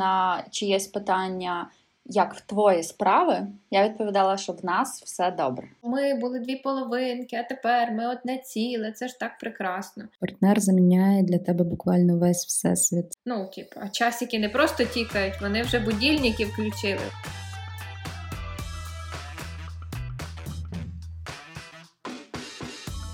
[0.00, 1.70] на чиєсь питання.
[2.04, 5.68] Як в твої справи, я відповідала, що в нас все добре.
[5.82, 8.92] Ми були дві половинки, а тепер ми одне ціле.
[8.92, 10.04] Це ж так прекрасно.
[10.20, 13.06] Партнер заміняє для тебе буквально весь всесвіт.
[13.26, 17.06] Ну, типу, часики не просто тікають, вони вже будильники включили.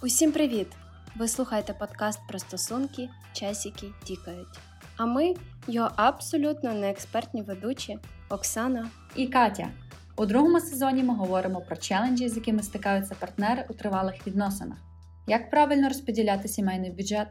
[0.02, 0.68] Усім привіт!
[1.16, 4.58] Ви слухаєте подкаст про стосунки, часики тікають.
[4.96, 5.34] А ми
[5.68, 7.98] його абсолютно неекспертні ведучі
[8.28, 9.68] Оксана і Катя.
[10.16, 14.78] У другому сезоні ми говоримо про челенджі, з якими стикаються партнери у тривалих відносинах,
[15.26, 17.28] як правильно розподіляти сімейний бюджет,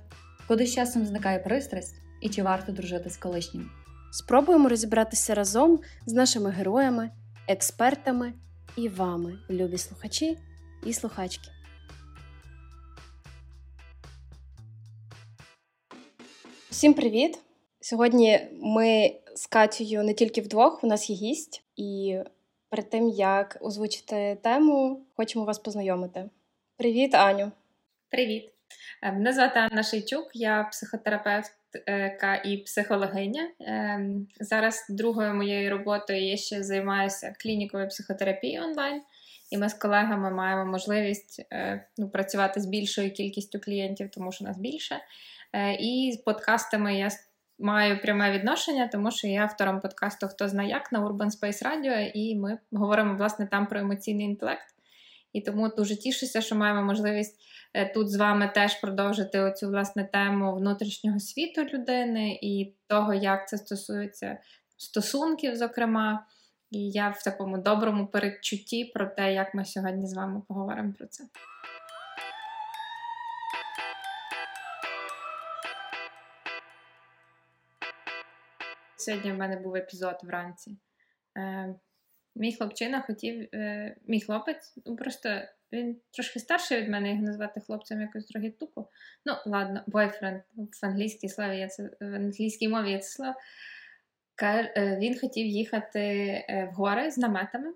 [0.48, 3.70] куди з часом зникає пристрасть і чи варто дружити з колишнім.
[4.12, 7.10] Спробуємо розібратися разом з нашими героями,
[7.48, 8.34] експертами
[8.76, 10.38] і вами, любі слухачі
[10.86, 11.50] і слухачки.
[16.70, 17.45] Всім привіт!
[17.86, 22.20] Сьогодні ми з Катєю не тільки вдвох, у нас є гість, і
[22.70, 26.30] перед тим як озвучити тему, хочемо вас познайомити.
[26.78, 27.52] Привіт, Аню!
[28.10, 28.52] Привіт!
[29.04, 33.50] Е, мене звати Анна Шейчук, я психотерапевтка і психологиня.
[33.60, 39.02] Ем, зараз другою моєю роботою я ще займаюся клінікою психотерапії онлайн,
[39.52, 44.44] і ми з колегами маємо можливість е, ну, працювати з більшою кількістю клієнтів, тому що
[44.44, 45.00] нас більше.
[45.54, 47.10] Е, і з подкастами я
[47.60, 52.12] маю пряме відношення, тому що я автором подкасту Хто знає як на Urban Space Radio,
[52.14, 54.76] і ми говоримо власне там про емоційний інтелект.
[55.34, 57.40] І тому дуже тішуся, що маємо можливість
[57.74, 63.48] е, тут з вами теж продовжити оцю власне тему внутрішнього світу людини і того, як
[63.50, 64.38] це стосується
[64.78, 66.26] стосунків, зокрема.
[66.72, 71.08] І я в такому доброму передчутті про те, як ми сьогодні з вами поговоримо про
[71.08, 71.24] це.
[79.06, 80.78] Сьогодні в мене був епізод вранці.
[81.38, 81.76] Е,
[82.36, 87.62] Мій хлопчина хотів, е, мій хлопець, ну просто він трошки старший від мене, його назвати
[87.62, 88.90] хлопцем якось трохи тупо.
[89.26, 93.34] Ну, ладно, бойфренд в англійській слові я це в англійській мові є це слово.
[94.78, 97.74] Він хотів їхати е, в гори з наметами,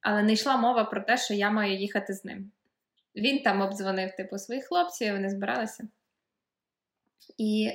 [0.00, 2.50] але не йшла мова про те, що я маю їхати з ним.
[3.16, 5.88] Він там обдзвонив типу своїх хлопців, вони збиралися.
[7.38, 7.72] І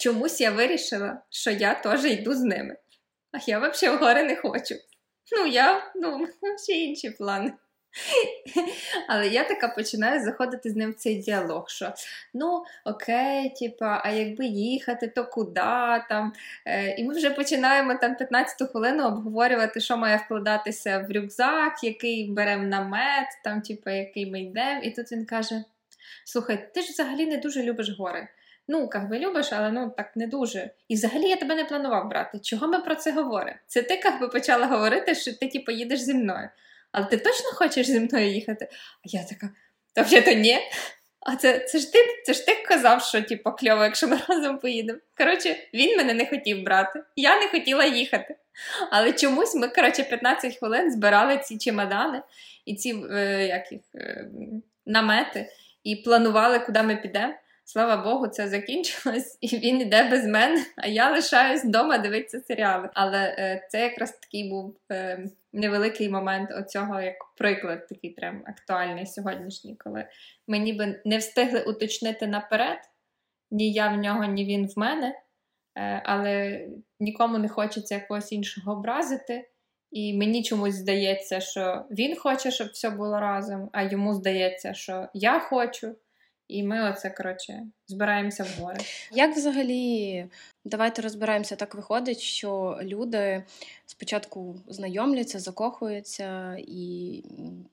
[0.00, 2.76] чомусь я вирішила, що я теж йду з ними.
[3.32, 4.74] А я взагалі в гори не хочу.
[5.32, 6.26] Ну, я, ну,
[6.64, 7.52] ще інші плани.
[9.08, 11.92] Але я така починаю заходити з ним в цей діалог, що
[12.34, 15.60] ну, окей, типа, а якби їхати, то куди
[16.08, 16.32] там.
[16.66, 22.30] Е, І ми вже починаємо там 15 хвилину обговорювати, що має вкладатися в рюкзак, який
[22.30, 24.80] беремо намет, там, типа, який ми йдемо.
[24.82, 25.64] І тут він каже:
[26.24, 28.28] Слухай, ти ж взагалі не дуже любиш гори
[28.70, 30.70] ну, как би любиш, але ну так не дуже.
[30.88, 32.38] І взагалі я тебе не планував брати.
[32.38, 33.58] Чого ми про це говоримо?
[33.66, 36.48] Це ти как би почала говорити, що ти типу, їдеш зі мною.
[36.92, 38.68] Але ти точно хочеш зі мною їхати?
[38.72, 39.50] А я така,
[40.24, 40.58] то ні.
[41.20, 44.58] А це це ж ти це ж ти казав, що типу, кльово, якщо ми разом
[44.58, 44.98] поїдемо.
[45.18, 48.36] Коротше, він мене не хотів брати, я не хотіла їхати.
[48.90, 52.22] Але чомусь ми, коротше, 15 хвилин збирали ці чемодани
[52.64, 54.28] і ці е, як їх, е,
[54.86, 55.46] намети,
[55.84, 57.34] і планували, куди ми підемо.
[57.72, 62.90] Слава Богу, це закінчилось, і він йде без мене, а я лишаюсь вдома дивитися серіали.
[62.94, 69.06] Але е, це якраз такий був е, невеликий момент оцього, як приклад, такий прям актуальний
[69.06, 70.04] сьогоднішній, коли
[70.46, 72.78] ми ніби не встигли уточнити наперед,
[73.50, 75.14] ні я в нього, ні він в мене,
[75.76, 76.66] е, але
[77.00, 79.48] нікому не хочеться якогось іншого образити.
[79.90, 85.08] І мені чомусь здається, що він хоче, щоб все було разом, а йому здається, що
[85.14, 85.96] я хочу.
[86.50, 88.78] І ми оце, коротше, збираємося в гори.
[89.12, 90.26] Як взагалі,
[90.64, 93.44] давайте розбираємося, так виходить, що люди
[93.86, 97.22] спочатку знайомляться, закохуються і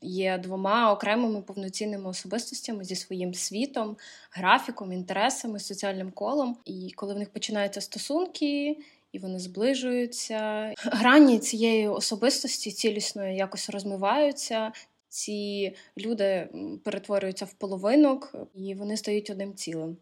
[0.01, 3.97] є двома окремими повноцінними особистостями зі своїм світом,
[4.31, 6.57] графіком, інтересами, соціальним колом.
[6.65, 8.77] І коли в них починаються стосунки.
[9.11, 10.73] І вони зближуються.
[10.77, 14.71] Грані цієї особистості цілісної якось розмиваються,
[15.09, 16.49] ці люди
[16.83, 19.97] перетворюються в половинок і вони стають одним цілим.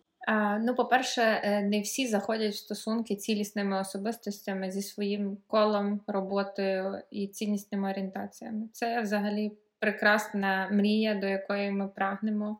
[0.62, 7.28] Ну, по-перше, е, не всі заходять в стосунки цілісними особистостями зі своїм колом, роботою і
[7.28, 8.70] ціннісними орієнтаціями.
[8.74, 12.60] Це взагалі прекрасна мрія, до якої ми прагнемо.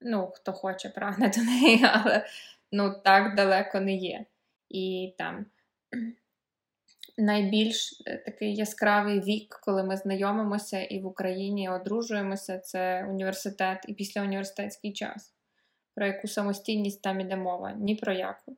[0.00, 2.26] Ну, хто хоче прагне до неї, але
[2.72, 4.24] ну так далеко не є.
[4.68, 5.46] І там
[7.22, 13.94] найбільш е, такий яскравий вік, коли ми знайомимося і в Україні одружуємося, це університет і
[13.94, 15.34] післяуніверситетський час.
[15.94, 18.56] Про яку самостійність там іде мова, ні про яку.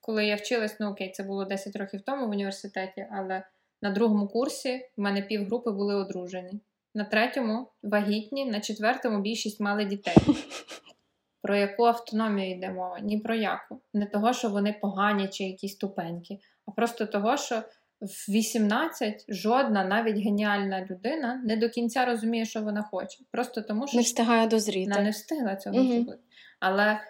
[0.00, 3.42] коли я вчилась, ну окей, це було 10 років тому в університеті, але
[3.82, 6.60] на другому курсі в мене півгрупи були одружені.
[6.94, 10.16] На третьому вагітні, на четвертому більшість мали дітей.
[11.42, 12.98] Про яку автономію йде мова?
[13.00, 13.80] Ні про яку.
[13.94, 17.62] Не того, що вони погані чи якісь тупенькі, а просто того, що
[18.00, 23.18] в 18 жодна, навіть геніальна людина не до кінця розуміє, що вона хоче.
[23.30, 24.90] Просто тому, що не встигає дозріти.
[24.90, 26.18] Вона не встигла цього зробити.
[26.60, 27.00] Але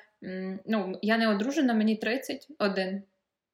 [0.66, 3.02] ну, я не одружена, мені 31,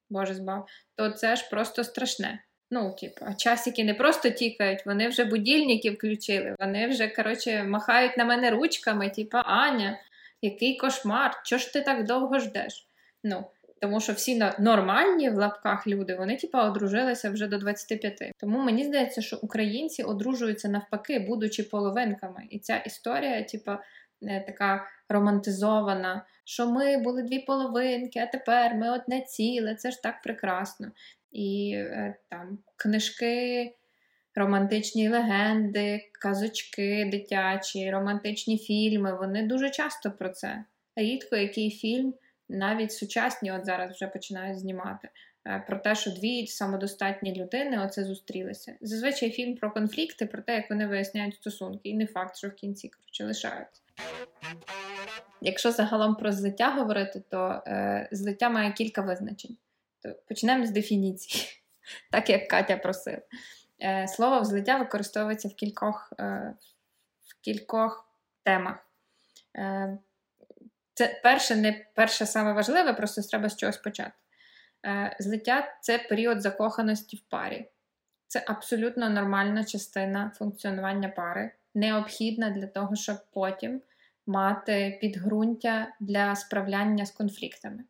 [0.09, 2.43] Боже збав, то це ж просто страшне.
[2.71, 8.17] Ну, типу, а часики не просто тікають, вони вже будильники включили, вони вже, коротше, махають
[8.17, 9.99] на мене ручками, типу, Аня,
[10.41, 12.87] який кошмар, чого ж ти так довго ждеш?
[13.23, 13.45] Ну,
[13.81, 18.31] тому що всі нормальні в лапках люди, вони типу, одружилися вже до 25.
[18.37, 22.43] Тому мені здається, що українці одружуються навпаки, будучи половинками.
[22.49, 23.71] І ця історія, типу,
[24.21, 29.75] е, така романтизована, що ми були дві половинки, а тепер ми одне ціле.
[29.75, 30.91] Це ж так прекрасно.
[31.31, 33.75] І е, там книжки,
[34.35, 39.17] романтичні легенди, казочки дитячі, романтичні фільми.
[39.17, 40.63] Вони дуже часто про це.
[40.95, 42.13] Рідко який фільм,
[42.49, 45.09] навіть сучасні, от зараз вже починають знімати.
[45.47, 48.75] е, Про те, що дві самодостатні людини оце зустрілися.
[48.81, 52.53] Зазвичай фільм про конфлікти, про те, як вони виясняють стосунки, і не факт, що в
[52.53, 53.81] кінці коротше, лишаються.
[55.41, 59.57] Якщо загалом про злиття говорити, то е, злиття має кілька визначень.
[60.03, 61.43] То почнемо з дефініції,
[62.11, 63.21] так як Катя просила.
[63.83, 66.53] Е, слово взлиття використовується в кількох, е,
[67.23, 68.09] в кількох
[68.43, 68.87] темах.
[69.55, 69.97] Е,
[70.97, 74.11] це перше, не перше саме важливе, просто треба з чогось почати.
[74.85, 77.69] Е, злиття це період закоханості в парі.
[78.27, 83.81] Це абсолютно нормальна частина функціонування пари, необхідна для того, щоб потім
[84.27, 87.83] мати підґрунтя для справляння з конфліктами.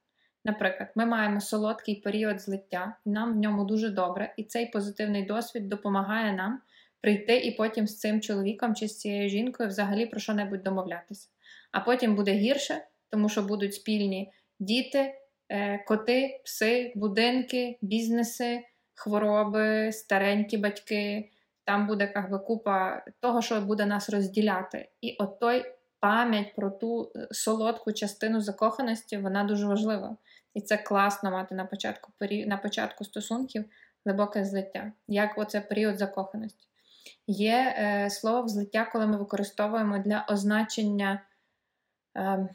[0.46, 5.26] Наприклад, ми маємо солодкий період злиття, і нам в ньому дуже добре, і цей позитивний
[5.26, 6.62] досвід допомагає нам
[7.02, 11.30] прийти і потім з цим чоловіком чи з цією жінкою взагалі про що-небудь домовлятися.
[11.72, 15.14] А потім буде гірше, тому що будуть спільні діти,
[15.50, 18.64] е, коти, пси, будинки, бізнеси,
[18.94, 21.30] хвороби, старенькі батьки.
[21.64, 24.90] Там буде как би, купа того, що буде нас розділяти.
[25.02, 25.66] І от той
[26.00, 30.18] пам'ять про ту е, солодку частину закоханості, вона дуже важлива.
[30.54, 33.66] І це класно мати на початку на початку стосунків
[34.06, 36.68] глибоке злиття, як оце період закоханості.
[37.28, 41.22] Є е, слово взлиття, коли ми використовуємо для означення
[42.18, 42.50] е,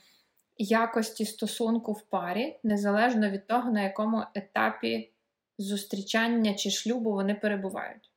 [0.58, 5.10] якості стосунку в парі, незалежно від того, на якому етапі
[5.58, 8.10] зустрічання чи шлюбу вони перебувають.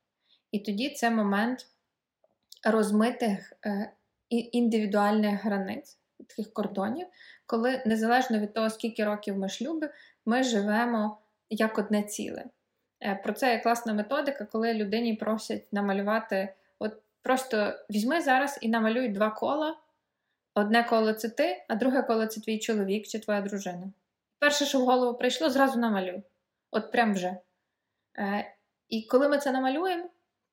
[0.52, 1.66] І тоді це момент
[2.64, 3.92] розмитих е,
[4.28, 7.06] індивідуальних границь, таких кордонів,
[7.46, 9.90] коли незалежно від того, скільки років ми шлюби,
[10.26, 11.18] ми живемо
[11.50, 12.44] як одне ціле.
[13.02, 16.54] Е, Про це є класна методика, коли людині просять намалювати.
[16.78, 19.76] От просто візьми зараз і намалюй два кола.
[20.58, 23.92] Одне коло це ти, а друге коло це твій чоловік чи твоя дружина.
[24.38, 26.22] Перше, що в голову прийшло, зразу намалюй.
[26.70, 27.36] От прям вже.
[28.18, 28.52] Е,
[28.88, 30.04] і коли ми це намалюємо,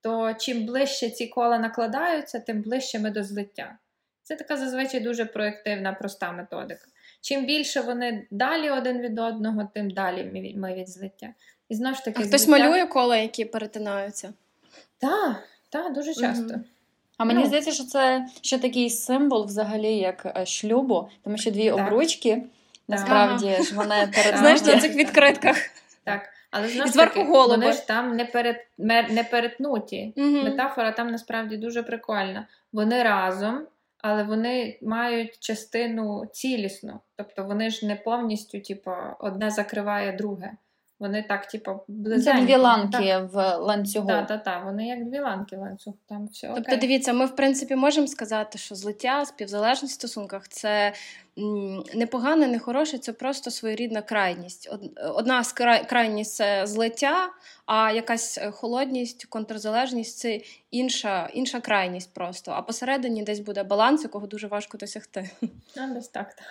[0.02, 3.78] то чим ближче ці кола накладаються, тим ближче ми до злиття.
[4.24, 6.86] Це така зазвичай дуже проєктивна, проста методика.
[7.22, 11.34] Чим більше вони далі один від одного, тим далі ми- від злиття.
[11.70, 14.34] І знову ж таки, А хтось малює кола, які перетинаються.
[14.98, 16.54] Так, так, дуже часто.
[16.54, 16.66] Мгм.
[17.18, 17.46] А мені Ну.
[17.46, 21.80] здається, що це ще такий символ взагалі як е, шлюбу, тому що дві Так.
[21.80, 22.44] обручки
[22.88, 25.58] насправді ж вони перед Знаєш, на цих відкритках.
[26.04, 26.30] Так.
[26.52, 30.14] Але знову Зверху таки, вони ж там не, перет, не перетнуті.
[30.16, 30.44] Мгм.
[30.44, 32.48] Метафора там насправді дуже прикольна.
[32.74, 33.68] Вони разом,
[33.98, 37.00] але вони мають частину цілісну.
[37.16, 40.52] Тобто вони ж не повністю, типу, одне закриває друге.
[41.00, 41.72] Вони так, типу,
[42.24, 44.08] Це дві ланки Так, в ланцюгу.
[44.08, 44.66] так, так, так.
[44.66, 45.94] Вони як дві ланки ланцюг.
[46.10, 46.78] Там все Тобто, окей.
[46.78, 50.94] дивіться, ми в принципі можемо сказати, що злиття, співзалежність в стосунках це
[51.96, 54.70] не погане, не хороше, це просто своєрідна крайність.
[55.16, 57.30] Одна з край- крайність це злиття,
[57.66, 60.40] а якась холодність, контрзалежність це
[60.72, 62.52] інша, інша крайність просто.
[62.52, 65.30] А посередині десь буде баланс, якого дуже важко досягти.
[65.78, 66.34] Ну, десь так.
[66.36, 66.46] так.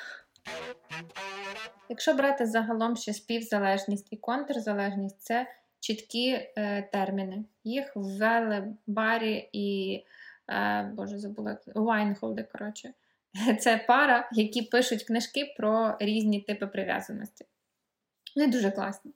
[1.88, 5.46] Якщо брати загалом ще співзалежність і контрзалежність, це
[5.80, 7.44] чіткі е, терміни.
[7.64, 9.98] Їх ввели Барі і
[10.50, 12.92] е, Боже, забула Вайнхолди, коротше.
[13.60, 17.44] Це пара, які пишуть книжки про різні типи прив'язаності.
[18.36, 19.12] Вони дуже класні.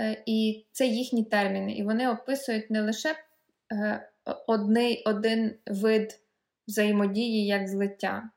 [0.00, 1.72] Е, і це їхні терміни.
[1.72, 3.14] І вони описують не лише
[3.72, 4.08] е,
[4.46, 6.20] одний, один вид
[6.68, 8.30] взаємодії як злиття.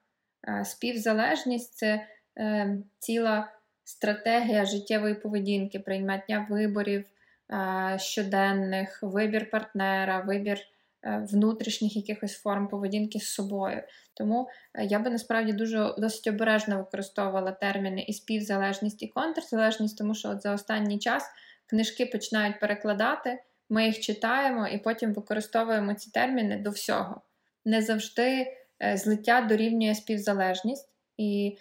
[0.47, 2.07] Е, Співзалежність це
[2.37, 3.51] е, ціла
[3.89, 7.05] стратегія життєвої поведінки, прийняття виборів
[7.51, 10.57] е, щоденних, вибір партнера, вибір
[11.03, 13.83] е, внутрішніх якихось форм поведінки з собою.
[14.13, 20.15] Тому е, я би насправді дуже досить обережно використовувала терміни і співзалежність, і контрзалежність, тому
[20.15, 21.25] що от за останній час
[21.65, 27.21] книжки починають перекладати, ми їх читаємо і потім використовуємо ці терміни до всього.
[27.65, 28.47] Не завжди
[28.95, 31.57] злиття дорівнює співзалежність, і...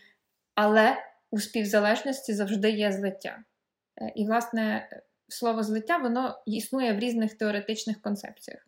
[0.60, 0.96] але
[1.30, 3.38] у співзалежності завжди є злиття.
[4.00, 4.88] Е, і, власне,
[5.28, 8.66] слово злиття воно існує в різних теоретичних концепціях.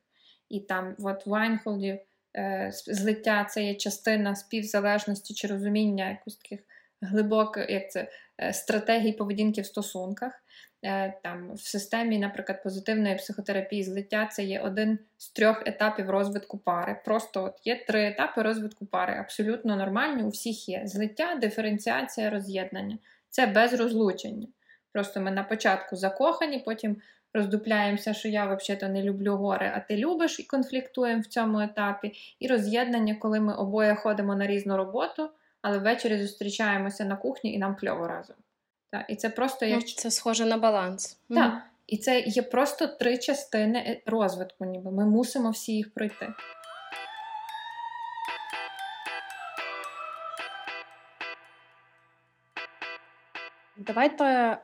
[0.49, 1.99] І там, от Вайнхолдів,
[2.37, 6.61] е, злиття це є частина співзалежності чи розуміння якось таких
[7.00, 8.09] глибоких як це,
[8.42, 10.32] е, стратегій поведінки в стосунках.
[10.84, 16.58] Е, там в системі, наприклад, позитивної психотерапії злиття це є один з трьох етапів розвитку
[16.58, 17.00] пари.
[17.04, 22.99] Просто от є три етапи розвитку пари, абсолютно нормальні, у всіх є злиття, диференціація, роз'єднання.
[23.30, 24.46] Це без розлучення.
[24.92, 26.96] Просто ми на початку закохані, потім
[27.34, 32.12] роздупляємося, що я взагалі не люблю гори, а ти любиш і конфліктуємо в цьому етапі.
[32.40, 35.30] І роз'єднання, коли ми обоє ходимо на різну роботу,
[35.62, 38.37] але ввечері зустрічаємося на кухні і нам кльово разом.
[38.92, 39.76] Так, І це просто є...
[39.76, 41.18] Ну, це схоже на баланс.
[41.28, 41.52] Так.
[41.52, 41.61] Угу.
[41.87, 46.28] І це є просто три частини е, розвитку, ніби ми мусимо всі їх пройти.
[53.76, 54.59] Давайте е,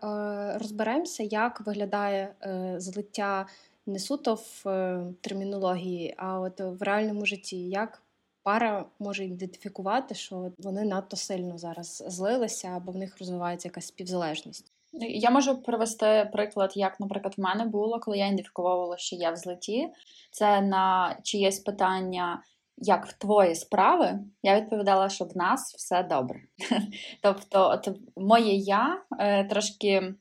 [0.59, 3.47] розберемося, як виглядає е, злиття
[3.87, 7.69] не суто в е, термінології, а от в реальному житті.
[7.69, 8.03] Як
[8.47, 14.73] пара може ідентифікувати, що вони надто сильно зараз злилися, або в них розвивається якась співзалежність.
[15.09, 19.37] Я можу привести приклад, як, наприклад, в мене було, коли я ідентифікувала, що я в
[19.37, 19.89] злеті.
[20.31, 22.43] Це на чиєсь питання,
[22.77, 26.41] як в твої справи, я відповідала, що в нас все добре.
[27.23, 30.15] Тобто, от моє я е, трошки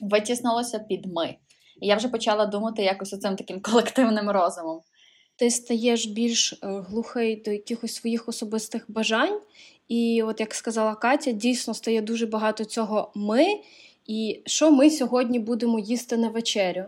[0.00, 1.36] витіснилося під ми.
[1.80, 4.80] І я вже почала думати якось оцим таким колективним розумом
[5.42, 9.40] ти стаєш більш е, глухий до якихось своїх особистих бажань.
[9.88, 13.46] І, от як сказала Катя, дійсно стає дуже багато цього ми,
[14.06, 16.84] і що ми сьогодні будемо їсти на вечерю.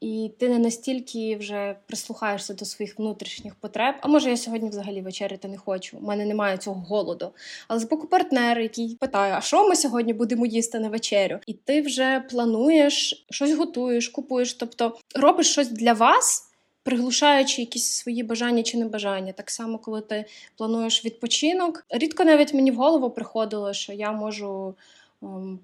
[0.00, 3.94] І ти не настільки вже прислухаєшся до своїх внутрішніх потреб.
[4.00, 5.98] А може, я сьогодні взагалі вечеряти не хочу.
[6.00, 7.30] У мене немає цього голоду.
[7.68, 11.38] Але з боку партнера, який питає, а що ми сьогодні будемо їсти на вечерю?
[11.46, 16.51] І ти вже плануєш щось готуєш, купуєш, тобто робиш щось для вас
[16.82, 19.32] приглушаючи якісь свої бажання чи небажання.
[19.32, 20.24] Так само, коли ти
[20.56, 24.74] плануєш відпочинок, рідко навіть мені в голову приходило, що я можу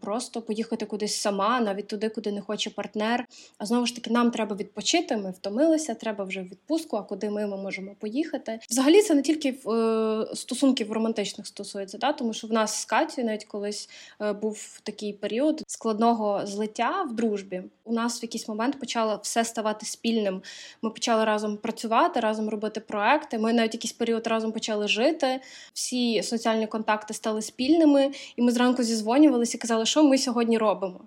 [0.00, 3.26] просто поїхати кудись сама, навіть туди, куди не хоче партнер.
[3.58, 5.16] А знову ж таки, нам треба відпочити.
[5.16, 6.96] Ми втомилися, треба вже в відпустку.
[6.96, 8.60] А куди ми, ми можемо поїхати?
[8.70, 12.12] Взагалі, це не тільки в е, стосунків романтичних стосується, да?
[12.12, 17.16] тому що в нас з Катю навіть колись е, був такий період складного злиття в
[17.16, 17.62] дружбі.
[17.84, 20.42] У нас в якийсь момент почало все ставати спільним.
[20.82, 23.38] Ми почали разом працювати, разом робити проекти.
[23.38, 25.40] Ми навіть якийсь період разом почали жити.
[25.72, 30.58] Всі соціальні контакти стали спільними, і ми зранку зізвонювалися зібрались і казали, що ми сьогодні
[30.58, 31.00] робимо.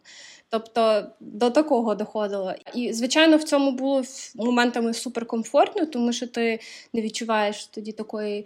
[0.52, 2.54] Тобто до такого доходило.
[2.76, 4.04] І, звичайно, в цьому було
[4.36, 6.60] моментами суперкомфортно, тому що ти
[6.94, 8.46] не відчуваєш тоді такої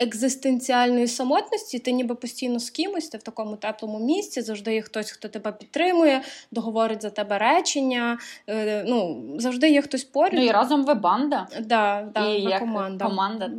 [0.00, 5.10] екзистенціальної самотності, ти ніби постійно з кимось, ти в такому теплому місці, завжди є хтось,
[5.10, 8.18] хто тебе підтримує, договорить за тебе речення.
[8.48, 10.32] Е, ну, Завжди є хтось поряд.
[10.34, 11.48] Ну і разом ви банда.
[11.60, 13.04] Да, да, і як команда.
[13.04, 13.50] команда.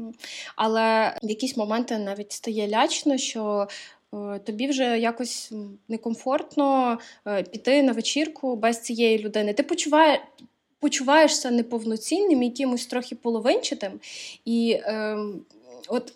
[0.56, 3.68] Але в якісь моменти навіть стає лячно, що
[4.44, 5.52] тобі вже якось
[5.88, 9.54] некомфортно е, піти на вечірку без цієї людини.
[9.54, 10.20] Ти почуваєш.
[10.80, 14.00] Почуваєшся неповноцінним, якимось трохи половинчатим.
[14.46, 15.18] І е,
[15.88, 16.14] от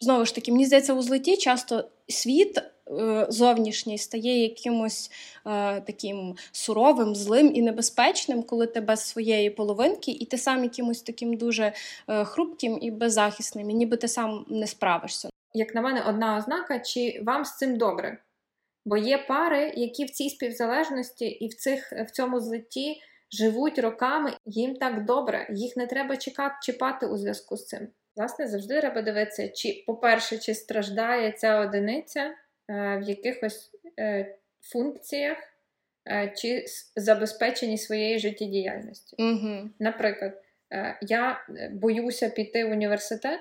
[0.00, 5.10] знову ж таки, мені здається, у злеті часто світ е, зовнішній стає якимось
[5.46, 11.02] е, таким суровим, злим і небезпечним, коли ти без своєї половинки, і ти сам якимось
[11.02, 11.72] таким дуже
[12.08, 16.78] е, хрупким і беззахисним, і ніби ти сам не справишся як на мене, одна ознака,
[16.78, 18.18] чи вам з цим добре.
[18.84, 23.00] Бо є пари, які в цій співзалежності і в цих, в цьому злитті
[23.32, 27.88] живуть роками, їм так добре, їх не треба чекати, чіпати у зв'язку з цим.
[28.16, 32.34] Власне, завжди треба дивитися, чи, по-перше, чи страждає ця одиниця е,
[32.98, 33.70] в якихось
[34.00, 35.38] е, функціях,
[36.08, 36.64] е, чи
[36.96, 39.16] забезпеченні своєї життєдіяльності.
[39.18, 39.70] Угу.
[39.78, 40.42] Наприклад,
[41.02, 43.40] я боюся піти в університет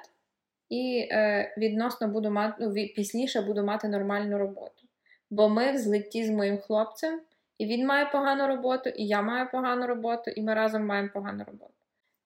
[0.76, 4.82] і е, відносно буду мати ну, пізніше буду мати нормальну роботу.
[5.30, 7.22] Бо ми в злитті з моїм хлопцем,
[7.58, 11.44] і він має погану роботу, і я маю погану роботу, і ми разом маємо погану
[11.48, 11.74] роботу.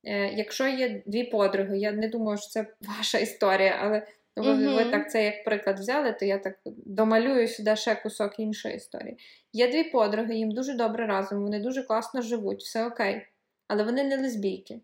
[0.03, 2.65] Е, Якщо є дві подруги, я не думаю, що це
[2.97, 4.75] ваша історія, але Ви, Мгм.
[4.75, 9.17] ви так це як приклад взяли, то я так домалюю сюди ще кусок іншої історії.
[9.53, 13.27] Є дві подруги, їм дуже добре разом, вони дуже класно живуть, все окей.
[13.67, 14.79] Але вони не лесбійки,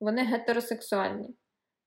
[0.00, 1.34] вони гетеросексуальні.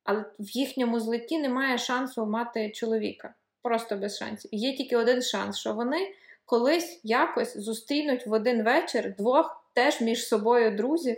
[0.03, 3.33] Але в їхньому злитті немає шансу мати чоловіка.
[3.61, 4.49] Просто без шансів.
[4.53, 6.13] Є тільки один шанс, що вони
[6.45, 11.17] колись якось зустрінуть в один вечір двох теж між собою друзів,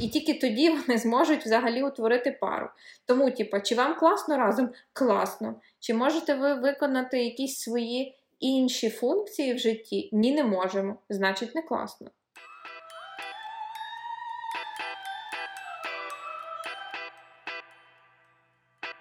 [0.00, 2.68] і тільки тоді вони зможуть взагалі утворити пару.
[3.06, 4.70] Тому, типа, чи вам класно разом?
[4.92, 5.54] Класно.
[5.80, 10.08] Чи можете ви виконати якісь свої інші функції в житті?
[10.12, 10.96] Ні, не можемо.
[11.08, 12.10] Значить, не класно.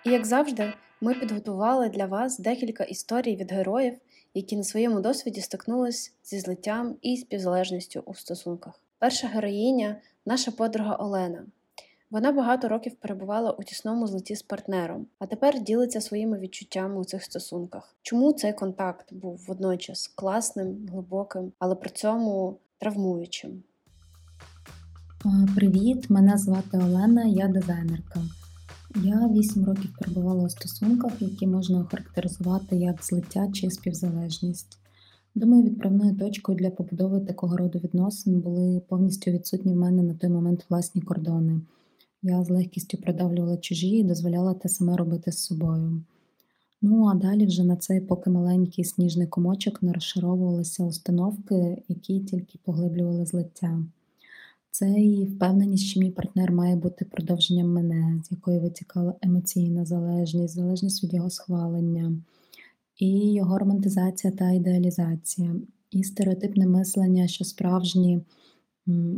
[0.06, 3.98] І як завжди, ми підготували для вас декілька історій від героїв,
[4.34, 8.80] які на своєму досвіді стикнулись зі злиттям і співзалежністю у стосунках.
[9.00, 11.46] Перша героїня наша подруга Олена.
[12.12, 17.06] Вона багато років перебувала у тісному злитті з партнером, а тепер ділиться своїми відчуттями у
[17.06, 17.96] цих стосунках.
[18.02, 23.64] Чому цей контакт був водночас класним, глибоким, але при цьому травмуючим?
[25.56, 28.22] Привіт, мене звати Олена, я дизайнерка.
[28.96, 34.78] Я 8 років перебувала у стосунках, які можна охарактеризувати як злиття чи співзалежність.
[35.36, 40.30] Думаю, відправною точкою для побудови такого роду відносин були повністю відсутні в мене на той
[40.30, 41.62] момент власні кордони.
[42.24, 46.04] Я з легкістю продавлювала чужі і дозволяла те саме робити з собою.
[46.82, 52.60] Ну а далі вже на цей поки маленький сніжний комочок не розшаровувалися установки, які тільки
[52.64, 53.84] поглиблювали злиття.
[54.72, 60.56] Це і впевненість, що мій партнер має бути продовженням мене, з якої витікала емоційна залежність,
[60.56, 62.14] залежність від його схвалення,
[62.98, 65.56] і його романтизація та ідеалізація,
[65.92, 68.22] і стереотипне мислення, що справжні,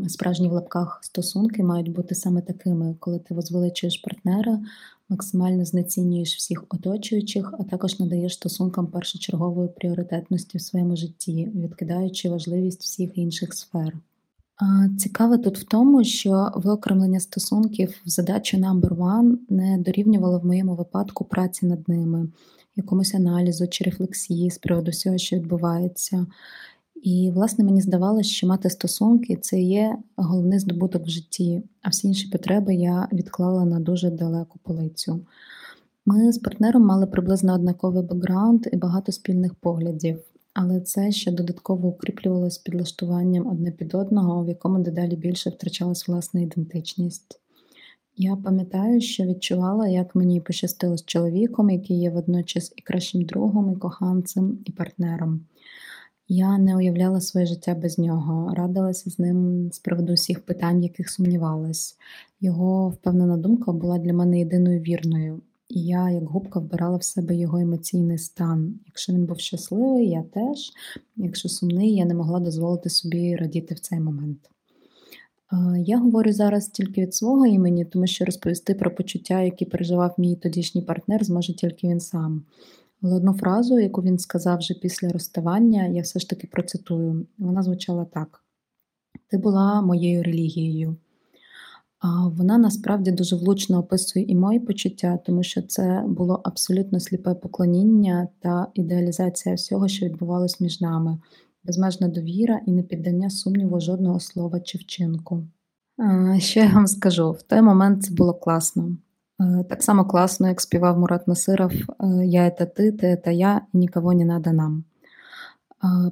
[0.07, 4.61] справжні в лапках стосунки мають бути саме такими, коли ти возвеличуєш партнера,
[5.09, 12.81] максимально знецінюєш всіх оточуючих, а також надаєш стосункам першочергової пріоритетності в своєму житті, відкидаючи важливість
[12.81, 13.93] всіх інших сфер.
[14.57, 20.45] А, Цікаве тут в тому, що виокремлення стосунків в задачу number one не дорівнювало в
[20.45, 22.27] моєму випадку праці над ними,
[22.75, 26.25] якомусь аналізу чи рефлексії з приводу всього, що відбувається.
[27.03, 32.07] І, власне, мені здавалося, що мати стосунки це є головний здобуток в житті, а всі
[32.07, 35.25] інші потреби я відклала на дуже далеку полицю.
[36.05, 40.19] Ми з партнером мали приблизно однаковий бекграунд і багато спільних поглядів,
[40.53, 46.41] але це ще додатково укріплювалось підлаштуванням одне під одного, в якому дедалі більше втрачалась власна
[46.41, 47.39] ідентичність.
[48.17, 53.73] Я пам'ятаю, що відчувала, як мені пощастило з чоловіком, який є водночас і кращим другом,
[53.73, 55.45] і коханцем, і партнером.
[56.27, 61.09] Я не уявляла своє життя без нього, радилася з ним з приводу всіх питань, яких
[61.09, 61.97] сумнівалась.
[62.41, 67.35] Його впевнена думка була для мене єдиною вірною, і я, як губка, вбирала в себе
[67.35, 68.79] його емоційний стан.
[68.85, 70.71] Якщо він був щасливий, я теж.
[71.15, 74.49] Якщо сумний, я не могла дозволити собі радіти в цей момент.
[75.77, 80.35] Я говорю зараз тільки від свого імені, тому що розповісти про почуття, які переживав мій
[80.35, 82.43] тодішній партнер, зможе тільки він сам.
[83.01, 87.25] Але одну фразу, яку він сказав вже після розставання, я все ж таки процитую.
[87.37, 88.43] Вона звучала так:
[89.27, 90.95] Ти була моєю релігією.
[92.37, 98.27] Вона насправді дуже влучно описує і мої почуття, тому що це було абсолютно сліпе поклоніння
[98.39, 101.17] та ідеалізація всього, що відбувалось між нами,
[101.63, 105.43] безмежна довіра і непіддання сумніву жодного слова чи вчинку.
[106.37, 107.31] Що я вам скажу?
[107.31, 108.97] В той момент це було класно.
[109.41, 111.71] Е, так само класно, як співав Мурат Насиров
[112.23, 114.83] Я это ти, ти это я, і нікого не надо нам.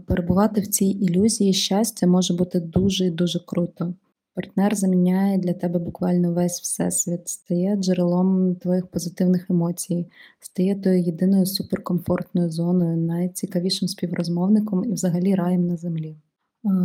[0.05, 3.93] Перебувати в цій ілюзії щастя може бути дуже і дуже круто.
[4.33, 10.07] Партнер заміняє для тебе буквально весь всесвіт, стає джерелом твоїх позитивних емоцій,
[10.39, 16.15] стає тою єдиною суперкомфортною зоною, найцікавішим співрозмовником і взагалі раєм на землі.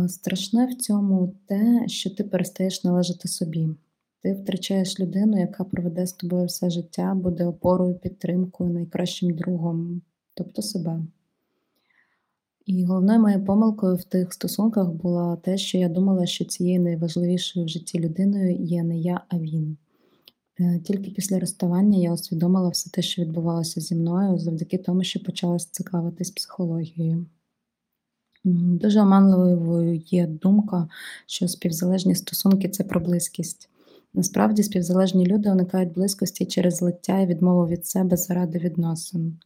[0.07, 3.69] Страшне в цьому те, що ти перестаєш належати собі.
[4.23, 10.01] Ти втрачаєш людину, яка проведе з тобою все життя, буде опорою, підтримкою, найкращим другом,
[10.33, 11.01] тобто себе.
[12.67, 17.65] І головною моєю помилкою в тих стосунках була те, що я думала, що цією найважливішою
[17.65, 19.77] в житті людиною є не я, а він.
[20.59, 25.19] Е, тільки після розставання я усвідомила все те, що відбувалося зі мною, завдяки тому, що
[25.19, 27.25] почала цікавитись психологією.
[28.43, 30.87] Дуже оманливою є думка,
[31.25, 33.69] що співзалежні стосунки це про близькість.
[34.13, 39.37] Насправді, співзалежні люди уникають близькості через злиття і відмову від себе заради відносин.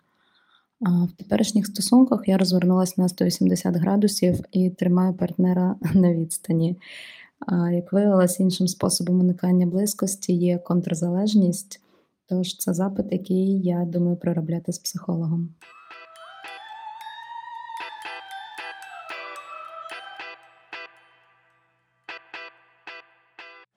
[0.82, 6.78] В теперішніх стосунках я розвернулася на 180 градусів і тримаю партнера на відстані.
[7.72, 11.82] Як виявилось, іншим способом уникання близькості є контрзалежність,
[12.32, 15.50] Тож це запит, який я думаю проробляти з психологом.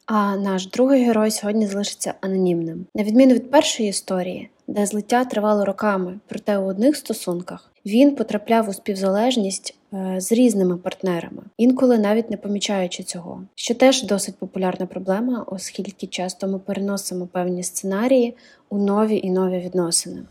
[0.07, 2.87] А наш другий герой сьогодні залишиться анонімним.
[2.95, 8.69] На відміну від першої історії, де злиття тривало роками, проте у одних стосунках він потрапляв
[8.69, 14.87] у співзалежність е, з різними партнерами, інколи навіть не помічаючи цього, що теж досить популярна
[14.87, 18.37] проблема, оскільки часто ми переносимо певні сценарії
[18.69, 20.23] у нові і нові відносини.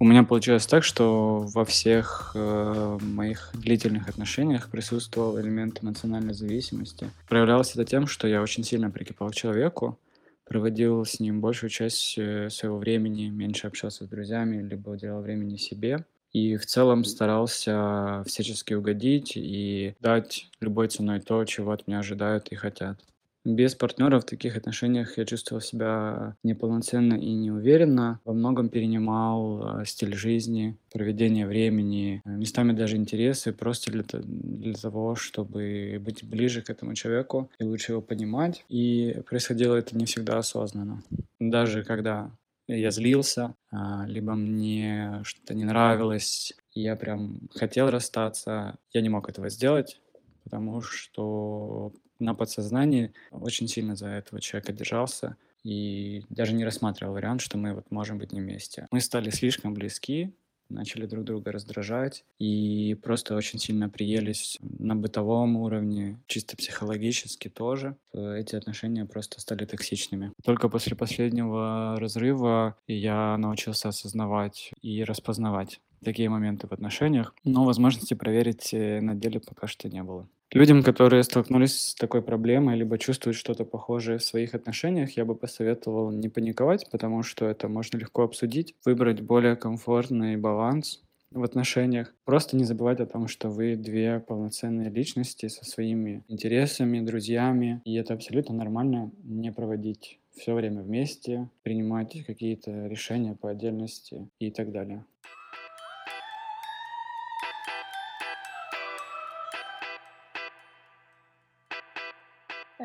[0.00, 7.08] У меня получилось так, что во всех э, моих длительных отношениях присутствовал элемент эмоциональной зависимости.
[7.28, 10.00] Проявлялось это тем, что я очень сильно прикипал к человеку,
[10.44, 15.56] проводил с ним большую часть э, своего времени, меньше общался с друзьями, либо уделял времени
[15.56, 16.04] себе.
[16.32, 22.48] И в целом старался всячески угодить и дать любой ценой то, чего от меня ожидают
[22.48, 22.98] и хотят.
[23.44, 28.20] Без партнера в таких отношениях я чувствовал себя неполноценно и неуверенно.
[28.24, 34.72] Во многом перенимал э, стиль жизни, проведение времени, э, местами даже интересы, просто для, для
[34.72, 38.64] того, чтобы быть ближе к этому человеку и лучше его понимать.
[38.70, 41.02] И происходило это не всегда осознанно.
[41.38, 42.30] Даже когда
[42.66, 49.28] я злился, а, либо мне что-то не нравилось, я прям хотел расстаться, я не мог
[49.28, 50.00] этого сделать,
[50.44, 57.40] потому что на подсознании очень сильно за этого человека держался и даже не рассматривал вариант,
[57.40, 58.86] что мы вот можем быть не вместе.
[58.90, 60.34] Мы стали слишком близки,
[60.68, 67.96] начали друг друга раздражать и просто очень сильно приелись на бытовом уровне, чисто психологически тоже.
[68.12, 70.32] Эти отношения просто стали токсичными.
[70.42, 78.12] Только после последнего разрыва я научился осознавать и распознавать такие моменты в отношениях, но возможности
[78.12, 80.28] проверить э, на деле пока что не было.
[80.54, 85.34] Людям, которые столкнулись с такой проблемой, либо чувствуют что-то похожее в своих отношениях, я бы
[85.34, 92.14] посоветовал не паниковать, потому что это можно легко обсудить, выбрать более комфортный баланс в отношениях.
[92.24, 97.96] Просто не забывать о том, что вы две полноценные личности со своими интересами, друзьями, и
[97.96, 104.70] это абсолютно нормально не проводить все время вместе, принимать какие-то решения по отдельности и так
[104.70, 105.04] далее.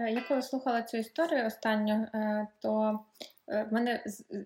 [0.07, 2.99] Я коли слухала цю історію останню, е, то
[3.47, 4.03] е, мене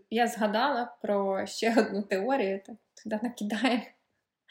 [0.09, 3.83] я згадала про ще одну теорію, так туди накидаємо,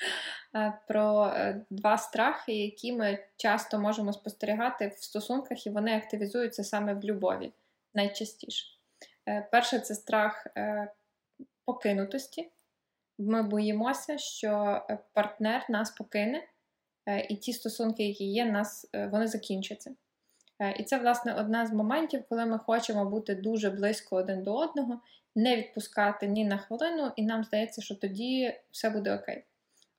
[0.88, 1.35] про
[1.71, 7.53] два страхи, які ми часто можемо спостерігати в стосунках, і вони активізуються саме в любові
[7.95, 8.67] найчастіше.
[9.53, 10.47] Перше це страх
[11.65, 12.51] покинутості.
[13.19, 16.49] Ми боїмося, що партнер нас покине,
[17.29, 19.95] і ті стосунки, які є, нас, вони закінчаться.
[20.62, 24.55] Е, і це, власне, одна з моментів, коли ми хочемо бути дуже близько один до
[24.55, 25.01] одного,
[25.35, 29.44] не відпускати ні на хвилину, і нам здається, що тоді все буде окей.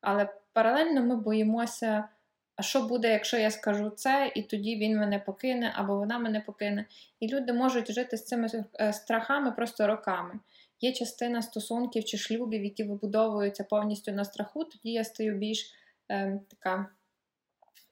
[0.01, 2.09] Але паралельно ми боїмося,
[2.55, 6.39] а що буде, якщо я скажу це, і тоді він мене покине або вона мене
[6.39, 6.85] покине.
[7.19, 8.47] І люди можуть жити з цими
[8.79, 10.39] е, страхами просто роками.
[10.81, 15.73] Є частина стосунків чи шлюбів, які вибудовуються повністю на страху, тоді я стаю більш
[16.11, 16.89] е, така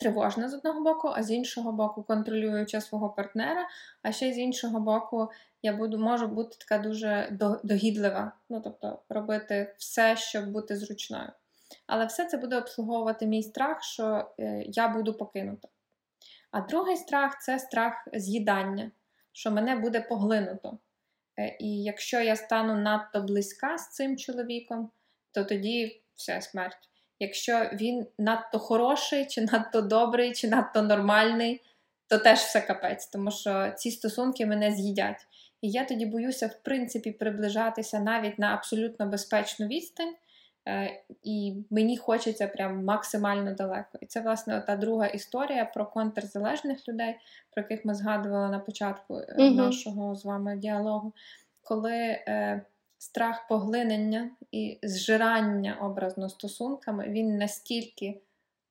[0.01, 3.67] тривожна з одного боку, а з іншого боку, контролююча свого партнера.
[4.01, 5.29] А ще з іншого боку,
[5.61, 11.31] я буду можу бути така дуже догідлива, ну тобто робити все, щоб бути зручною.
[11.87, 15.67] Але все це буде обслуговувати мій страх, що е, я буду покинута.
[16.51, 18.91] А другий страх це страх з'їдання,
[19.31, 20.77] що мене буде поглинуто.
[21.39, 24.91] Е, і якщо я стану надто близька з цим чоловіком,
[25.31, 26.90] то тоді все смерть
[27.21, 31.61] якщо він надто хороший, чи надто добрий, чи надто нормальний,
[32.07, 35.27] то теж все капець, тому що ці стосунки мене з'їдять.
[35.61, 40.13] І я тоді боюся, в принципі, приближатися навіть на абсолютно безпечну відстань.
[40.67, 43.97] Е, і мені хочеться прям максимально далеко.
[44.01, 47.15] І це, власне, та друга історія про контрзалежних людей,
[47.51, 49.55] про яких ми згадували на початку mm-hmm.
[49.55, 51.13] нашого з вами діалогу,
[51.61, 52.61] коли е,
[53.01, 58.21] страх поглинення і зжирання образно стосунками, він настільки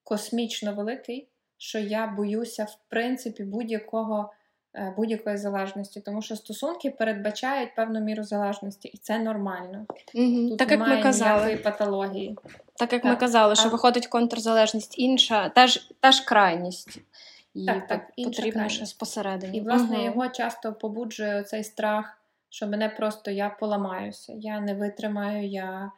[0.05, 4.33] космічно великий, що я боюся, в принципі, будь-якого.
[4.75, 9.87] Е, будь-якої залежності, тому що стосунки передбачають певну міру залежності, і це нормально.
[10.15, 10.49] Угу.
[10.49, 11.45] Тут так немає як ми казали.
[11.45, 12.37] ніякої патології.
[12.77, 13.11] Так як так.
[13.13, 13.71] ми казали, що а...
[13.71, 16.99] виходить контрзалежність інша, теж теж крайність.
[17.55, 19.59] І так, так, потрібно щось посередині.
[19.59, 20.05] І, власне, угу.
[20.05, 22.20] його часто побуджує цей страх
[22.51, 25.93] що мене просто я поламаюся, я не витримаю, я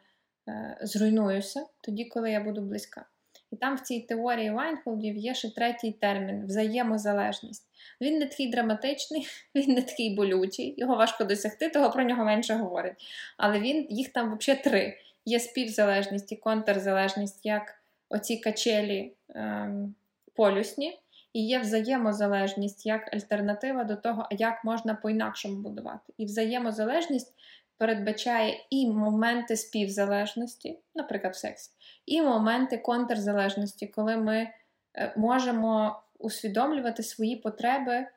[0.47, 3.05] е, зруйнуюся тоді, коли я буду близька.
[3.51, 7.67] І там в цій теорії Вайнхолдів є ще третій термін взаємозалежність.
[8.01, 12.53] Він не такий драматичний, він не такий болючий, його важко досягти, того про нього менше
[12.53, 13.03] говорять.
[13.37, 17.75] Але він, їх там взагалі три: є співзалежність і контрзалежність, як
[18.09, 19.95] оці качелі ем,
[20.33, 20.99] полюсні,
[21.33, 26.13] і є взаємозалежність як альтернатива до того, як можна по-інакшому будувати.
[26.17, 27.33] І взаємозалежність
[27.77, 31.71] передбачає і моменти співзалежності, наприклад, в сексі,
[32.05, 34.47] і моменти контрзалежності, коли ми
[34.95, 38.07] е, можемо усвідомлювати свої потреби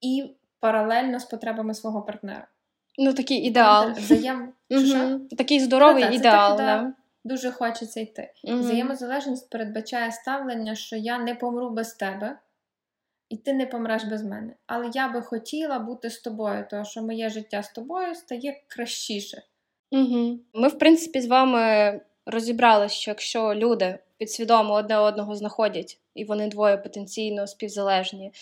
[0.00, 0.30] і
[0.60, 2.46] паралельно з потребами свого партнера.
[2.98, 3.92] Ну, такий ідеал.
[3.92, 4.52] Взаєм...
[4.70, 5.18] Угу.
[5.36, 6.56] Такий здоровий Та, та, ідеал.
[6.56, 6.92] так, да.
[7.24, 8.32] Дуже хочеться йти.
[8.44, 8.58] Угу.
[8.58, 12.38] Взаємозалежність передбачає ставлення, що я не помру без тебе,
[13.28, 14.54] і ти не помреш без мене.
[14.66, 19.42] Але я би хотіла бути з тобою, тому що моє життя з тобою стає кращіше.
[19.90, 20.38] Угу.
[20.54, 26.48] Ми, в принципі, з вами розібрали, що якщо люди підсвідомо одне одного знаходять, і вони
[26.48, 28.32] двоє потенційно співзалежні,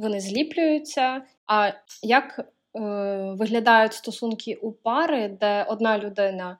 [0.00, 1.22] вони зліплюються.
[1.46, 1.70] А
[2.02, 2.44] як е,
[3.38, 6.58] виглядають стосунки у пари, де одна людина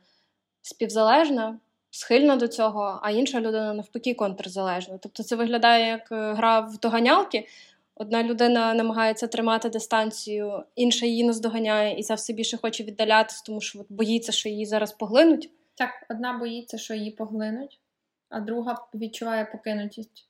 [0.62, 1.58] співзалежна,
[1.90, 4.98] схильна до цього, а інша людина навпаки контрзалежна?
[4.98, 7.48] Тобто це виглядає як гра в доганялки.
[7.94, 13.60] Одна людина намагається тримати дистанцію, інша її наздоганяє, і це все більше хоче віддалятися, тому
[13.60, 15.50] що боїться, що її зараз поглинуть.
[15.74, 17.80] Так, одна боїться, що її поглинуть,
[18.28, 20.28] а друга відчуває покинутість.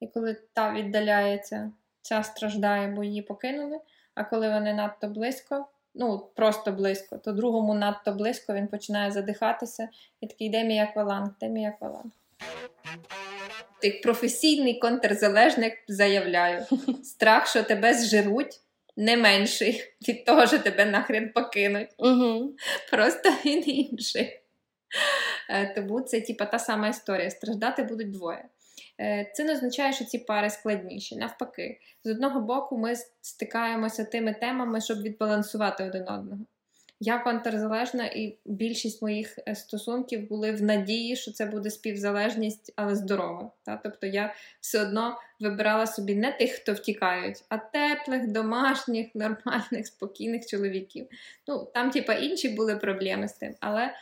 [0.00, 3.80] І коли та віддаляється, ця страждає, бо її покинули.
[4.14, 9.88] А коли вони надто близько, ну просто близько, то другому надто близько він починає задихатися
[10.20, 12.10] і такий де мій акваланг, де мій акваланг.
[13.80, 16.66] Ти професійний контрзалежник заявляю.
[17.02, 18.60] Страх, що тебе зжируть,
[18.96, 21.88] не менший від того, що тебе нахрен покинуть.
[21.98, 22.52] Угу.
[22.90, 24.40] Просто він інший.
[25.74, 27.30] Тому це типа та сама історія.
[27.30, 28.44] Страждати будуть двоє.
[29.34, 31.16] Це не означає, що ці пари складніші.
[31.16, 36.40] Навпаки, з одного боку, ми стикаємося тими темами, щоб відбалансувати один одного.
[37.04, 43.50] Я контрзалежна, і більшість моїх стосунків були в надії, що це буде співзалежність, але здорова.
[43.62, 43.80] Та?
[43.82, 50.46] Тобто я все одно вибирала собі не тих, хто втікають, а теплих, домашніх, нормальних, спокійних
[50.46, 51.06] чоловіків.
[51.48, 53.54] Ну, Там, типа, інші були проблеми з тим.
[53.60, 53.94] Але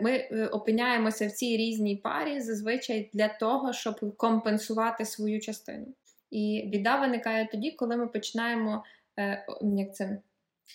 [0.00, 5.86] ми опиняємося в цій різній парі зазвичай для того, щоб компенсувати свою частину.
[6.30, 8.84] І біда виникає тоді, коли ми починаємо
[9.62, 10.18] як це,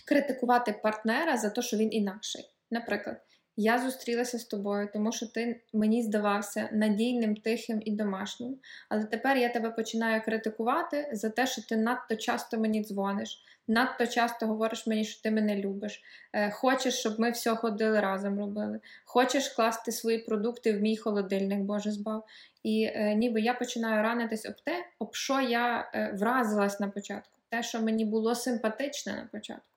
[0.05, 2.49] критикувати партнера за те, що він інакший.
[2.71, 3.21] Наприклад,
[3.57, 8.57] я зустрілася з тобою, тому що ти мені здавався надійним, тихим і домашнім.
[8.89, 14.07] Але тепер я тебе починаю критикувати за те, що ти надто часто мені дзвониш, надто
[14.07, 16.03] часто говориш мені, що ти мене любиш.
[16.33, 18.79] Е, хочеш, щоб ми все ходили разом робили.
[19.05, 22.25] Хочеш класти свої продукти в мій холодильник, Боже збав.
[22.63, 27.33] І е, ніби я починаю ранитись об те, об що я е, вразилась на початку.
[27.49, 29.76] Те, що мені було симпатичне на початку.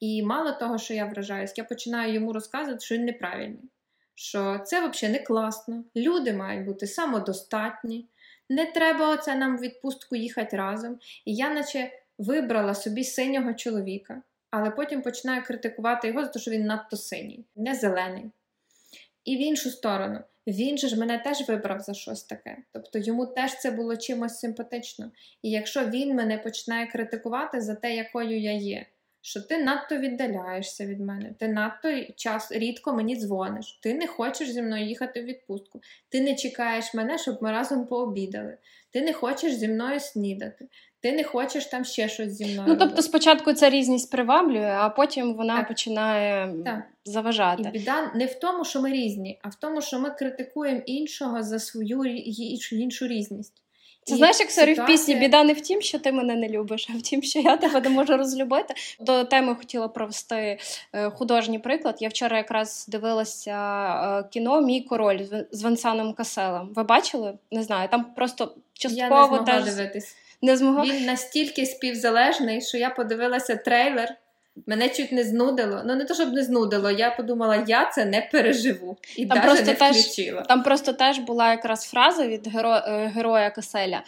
[0.00, 3.70] І мало того, що я вражаюсь, я починаю йому розказувати, що він неправильний.
[4.14, 5.84] Що це взагалі не класно.
[5.96, 8.06] Люди мають бути самодостатні,
[8.48, 10.98] не треба оце нам відпустку їхати разом.
[11.24, 16.50] І я, наче, вибрала собі синього чоловіка, але потім починаю критикувати його за те, що
[16.50, 18.30] він надто синій, не зелений.
[19.24, 22.56] І в іншу сторону, він же ж мене теж вибрав за щось таке.
[22.72, 25.10] Тобто йому теж це було чимось симпатично.
[25.42, 28.86] І якщо він мене починає критикувати за те, якою я є,
[29.22, 34.50] що ти надто віддаляєшся від мене, ти надто час рідко мені дзвониш, ти не хочеш
[34.50, 38.56] зі мною їхати в відпустку, ти не чекаєш мене, щоб ми разом пообідали,
[38.90, 40.68] ти не хочеш зі мною снідати,
[41.00, 42.62] ти не хочеш там ще щось зі мною.
[42.68, 43.02] Ну, тобто, робити.
[43.02, 45.68] спочатку ця різність приваблює, а потім вона Так.
[45.68, 46.82] починає Так.
[47.04, 47.62] заважати.
[47.62, 51.42] І біда не в тому, що ми різні, а в тому, що ми критикуємо іншого
[51.42, 52.04] за свою
[52.72, 53.62] іншу різність.
[54.04, 56.86] Це знаєш, як sorry в пісні біда не в тім, що ти мене не любиш,
[56.94, 58.74] а в тім, що я тебе не можу розлюбити.
[59.00, 60.58] До теми хотіла провести
[60.92, 61.96] е, художній приклад.
[62.00, 63.50] Я вчора якраз дивилася
[64.20, 66.68] е, кіно Мій король з- Венсаном Каселем.
[66.74, 67.34] Ви бачили?
[67.50, 67.88] Не знаю.
[67.88, 68.50] Там просто Я
[68.90, 70.16] не частково змогла теж дивитись.
[70.42, 70.84] не змогла.
[70.84, 74.14] Він настільки співзалежний, що я подивилася трейлер.
[74.66, 75.82] Мене чуть не знудило.
[75.86, 76.90] Ну не то, щоб не знудило.
[76.90, 78.96] Я подумала, я це не переживу.
[79.16, 80.42] І Там навіть просто не теж- включила.
[80.42, 82.74] Там просто теж була якраз фраза від геро...
[82.74, 84.02] е, героя Каселя,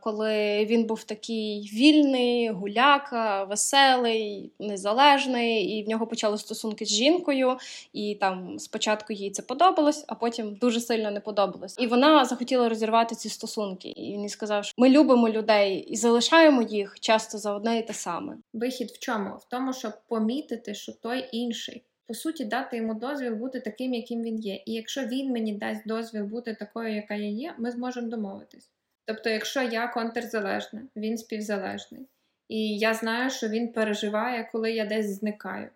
[0.00, 7.56] коли він був такий вільний, гуляка, веселий, незалежний, і в нього почали стосунки з жінкою,
[7.92, 11.76] і там спочатку їй це подобалось, а потім дуже сильно не подобалось.
[11.78, 13.88] І вона захотіла розірвати ці стосунки.
[13.88, 17.82] І він їй сказав, що ми любимо людей і залишаємо їх часто за одне і
[17.82, 18.36] те саме.
[18.52, 19.30] Вихід в чому?
[19.36, 21.84] В тому, щоб помітити, що той інший.
[22.06, 24.62] по суті, дати йому дозвіл бути таким, яким він є.
[24.66, 28.70] І якщо він мені дасть дозвіл бути такою, яка я є, ми зможемо домовитись.
[29.06, 32.06] Тобто, якщо я контрзалежна, він співзалежний,
[32.48, 35.70] і я знаю, що він переживає, коли я десь зникаю,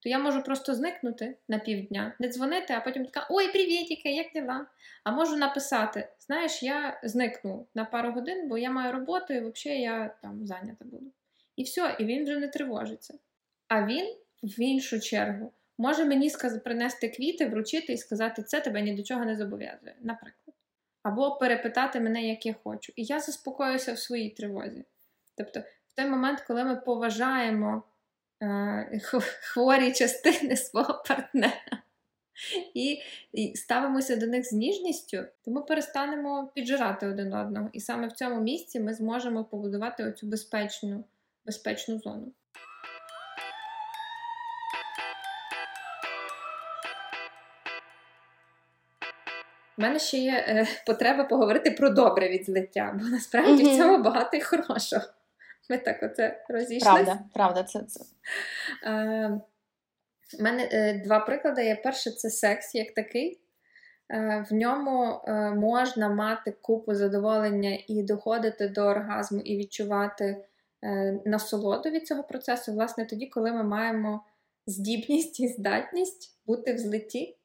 [0.00, 4.26] то я можу просто зникнути на півдня, не дзвонити, а потім така: Ой, привітіки, як
[4.34, 4.66] діла?
[5.04, 9.80] А можу написати: Знаєш, я зникну на пару годин, бо я маю роботу, і взагалі
[9.80, 11.06] я там зайнята буду.
[11.56, 13.14] І все, і він вже не тривожиться.
[13.68, 16.30] А він, в іншу чергу, може мені
[16.64, 20.43] принести квіти, вручити і сказати, це тебе ні до чого не зобов'язує, наприклад.
[21.04, 22.92] Або перепитати мене, як я хочу.
[22.96, 24.84] І я заспокоюся в своїй тривозі.
[25.36, 27.82] Тобто, в той момент, коли ми поважаємо
[28.42, 29.00] е,
[29.52, 31.82] хворі частини свого партнера
[32.74, 32.98] і,
[33.32, 37.68] і ставимося до них з ніжністю, то ми перестанемо піджирати один одного.
[37.72, 41.04] І саме в цьому місці ми зможемо побудувати оцю безпечну,
[41.46, 42.32] безпечну зону.
[49.78, 53.74] У мене ще є е, потреба поговорити про добре відзлиття, бо насправді mm-hmm.
[53.74, 55.04] в цьому багато і хорошого.
[55.70, 56.94] Ми так оце розійшлися.
[56.94, 58.04] Правда, правда, це це.
[58.84, 59.40] Е,
[60.40, 61.76] У мене е, два приклади є.
[61.76, 63.40] Перше, це секс як такий.
[64.10, 70.44] Е, в ньому е, можна мати купу задоволення і доходити до оргазму, і відчувати
[70.84, 74.24] е, насолоду від цього процесу, власне, тоді, коли ми маємо
[74.66, 77.36] здібність і здатність бути в злиті.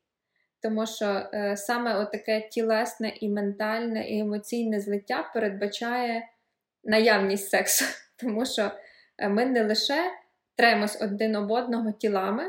[0.62, 6.28] Тому що е, саме таке тілесне і ментальне, і емоційне злиття передбачає
[6.84, 7.86] наявність сексу.
[8.20, 8.72] Тому що
[9.18, 10.12] е, ми не лише
[10.56, 12.44] тремось один об одного тілами,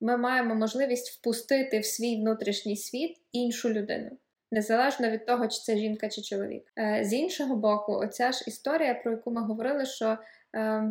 [0.00, 4.10] ми маємо можливість впустити в свій внутрішній світ іншу людину,
[4.50, 6.72] незалежно від того, чи це жінка чи чоловік.
[6.78, 10.18] Е, з іншого боку, оця ж історія, про яку ми говорили, що
[10.56, 10.82] е,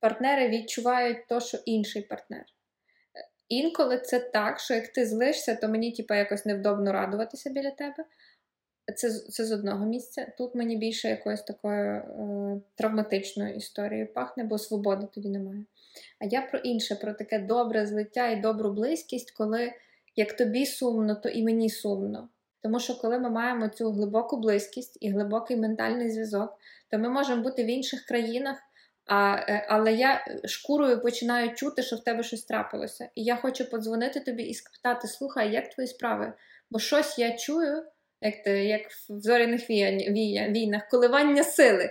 [0.00, 2.44] партнери відчувають то, що інший партнер.
[3.48, 8.04] Інколи це так, що як ти злишся, то мені типу, якось невдобно радуватися біля тебе.
[8.96, 10.32] Це це з одного місця.
[10.38, 15.64] Тут мені більше якоюсь такою е, травматичною історією пахне, бо свободи тоді немає.
[16.20, 19.72] А я про інше, про таке добре злиття і добру близькість, коли
[20.16, 22.28] як тобі сумно, то і мені сумно.
[22.62, 26.58] Тому що коли ми маємо цю глибоку близькість і глибокий ментальний зв'язок,
[26.90, 28.58] то ми можемо бути в інших країнах.
[29.06, 33.08] А, е, Але я шкурою починаю чути, що в тебе щось трапилося.
[33.14, 36.32] І я хочу подзвонити тобі і спитати: слухай, як твої справи?
[36.70, 37.82] Бо щось я чую,
[38.20, 41.90] як ти, як в зоряних війнах, коливання сили.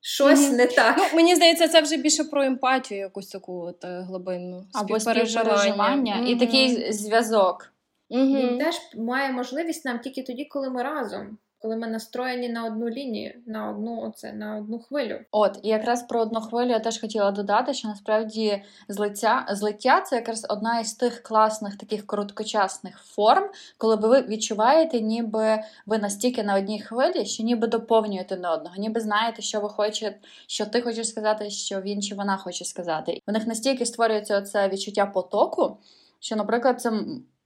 [0.00, 0.56] Щось mm-hmm.
[0.56, 0.96] не так.
[0.98, 4.66] Ну, Мені здається, це вже більше про емпатію, якусь таку от, е, глибинну.
[4.74, 6.26] Або співпереживання mm-hmm.
[6.26, 7.72] і такий зв'язок.
[8.10, 8.50] Mm-hmm.
[8.50, 12.88] Він теж має можливість нам тільки тоді, коли ми разом коли ми настроєні на одну
[12.88, 15.20] лінію, на одну оце, на одну хвилю.
[15.30, 20.16] От і якраз про одну хвилю я теж хотіла додати, що насправді злиття злиття це
[20.16, 26.56] якраз одна із тих класних таких короткочасних форм, коли ви відчуваєте, ніби ви настільки на
[26.56, 31.08] одній хвилі, що ніби доповнюєте на одного, ніби знаєте, що ви хочете, що ти хочеш
[31.08, 33.20] сказати, що він чи вона хоче сказати.
[33.26, 35.76] У них настільки створюється це відчуття потоку,
[36.20, 36.92] що, наприклад, це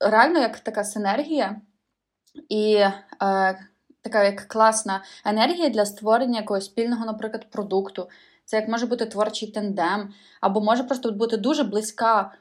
[0.00, 1.60] реально як така синергія.
[2.48, 2.74] І
[3.22, 3.58] е,
[4.02, 8.08] така як класна енергія для створення якогось спільного, наприклад, продукту.
[8.44, 12.32] Це як може бути творчий тендем, або може просто бути дуже близька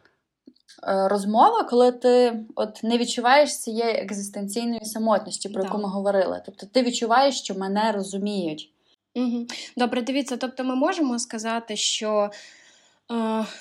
[0.88, 6.42] е, розмова, коли ти от не відчуваєш цієї екзистенційної самотності, про яку ми говорили.
[6.46, 8.74] Тобто ти відчуваєш, що мене розуміють.
[9.16, 9.48] Угу.
[9.78, 12.30] Добре, дивіться, тобто ми можемо сказати, що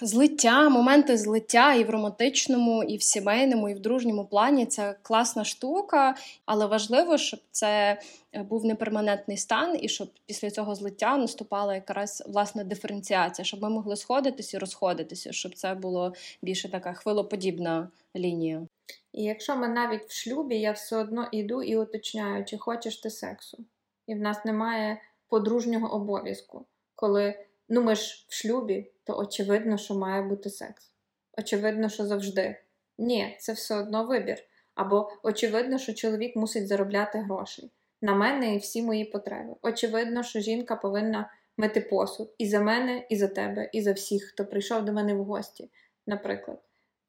[0.00, 5.44] Злиття, моменти злиття і в романтичному, і в сімейному, і в дружньому плані це класна
[5.44, 6.14] штука,
[6.46, 8.00] але важливо, щоб це
[8.32, 13.70] е, був неперманентний стан, і щоб після цього злиття наступала якраз власне диференціація, щоб ми
[13.70, 18.66] могли сходитися і розходитися, щоб це було більше така хвилоподібна лінія.
[19.12, 23.10] І якщо ми навіть в шлюбі, я все одно іду і уточняю, чи хочеш ти
[23.10, 23.58] сексу,
[24.06, 27.34] і в нас немає подружнього обов'язку, коли
[27.68, 30.92] ну ми ж в шлюбі то очевидно, що має бути секс.
[31.38, 32.56] Очевидно, що завжди.
[32.98, 34.38] Ні, це все одно вибір.
[34.74, 37.70] Або очевидно, що чоловік мусить заробляти гроші
[38.02, 39.54] на мене і всі мої потреби.
[39.62, 44.24] Очевидно, що жінка повинна мити посуд і за мене, і за тебе, і за всіх,
[44.24, 45.70] хто прийшов до мене в гості,
[46.06, 46.58] наприклад.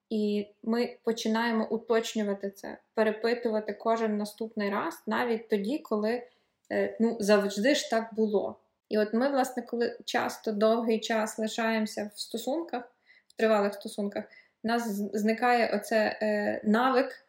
[0.10, 6.24] І ми починаємо уточнювати це, перепитувати кожен наступний раз, навіть тоді, коли
[6.72, 8.60] е, ну, завжди ж так було.
[8.90, 12.84] І от ми, власне, коли часто довгий час лишаємося в стосунках,
[13.28, 14.24] в тривалих стосунках,
[14.64, 17.26] у нас зникає оце е, навик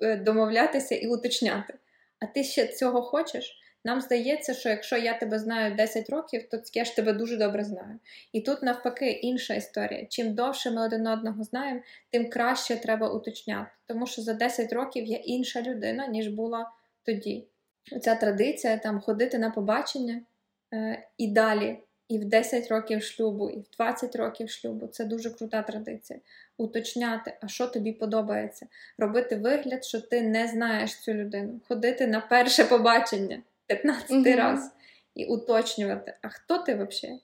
[0.00, 1.74] е, домовлятися і уточняти.
[2.20, 3.60] А ти ще цього хочеш?
[3.84, 7.64] Нам здається, що якщо я тебе знаю 10 років, то я ж тебе дуже добре
[7.64, 7.98] знаю.
[8.32, 10.06] І тут, навпаки, інша історія.
[10.06, 13.70] Чим довше ми один одного знаємо, тим краще треба уточняти.
[13.86, 16.70] Тому що за 10 років я інша людина, ніж була
[17.02, 17.46] тоді.
[18.02, 20.22] Ця традиція там ходити на побачення
[21.18, 24.86] і далі і в 10 років шлюбу, і в 20 років шлюбу.
[24.86, 26.20] Це дуже крута традиція.
[26.56, 28.66] Уточняти, а що тобі подобається,
[28.98, 34.24] робити вигляд, що ти не знаєш цю людину, ходити на перше побачення 15 угу.
[34.24, 34.70] раз
[35.14, 37.20] і уточнювати, а хто ти взагалі?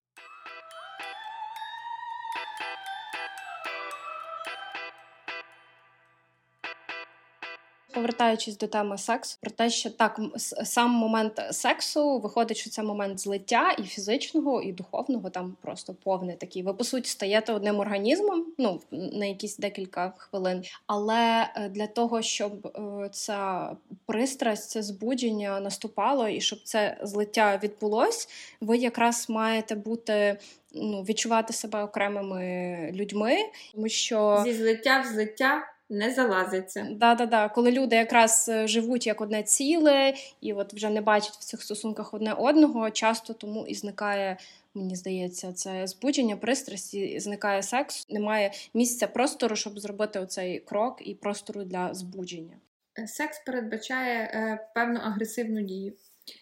[7.94, 10.20] Повертаючись до теми сексу, про те, що так
[10.64, 16.36] сам момент сексу виходить, що це момент злиття і фізичного, і духовного, там просто повний
[16.36, 16.62] такий.
[16.62, 20.64] Ви по суті стаєте одним організмом, ну на якісь декілька хвилин.
[20.86, 23.70] Але е, для того, щоб е, ця
[24.06, 28.28] пристрасть, це збудження наступало, і щоб це злиття відбулось,
[28.60, 30.38] ви якраз маєте бути.
[30.74, 33.36] Ну, відчувати себе окремими людьми,
[33.74, 36.86] тому що зі злиття в злиття не залазиться.
[36.90, 37.48] Да, да, да.
[37.48, 41.62] Коли люди якраз е, живуть як одне ціле і от вже не бачать в цих
[41.62, 44.36] стосунках одне одного, часто тому і зникає.
[44.74, 51.14] Мені здається, це збудження, пристрасті, зникає секс, немає місця простору, щоб зробити оцей крок і
[51.14, 52.56] простору для збудження.
[52.98, 55.92] Е, секс передбачає е, певну агресивну дію.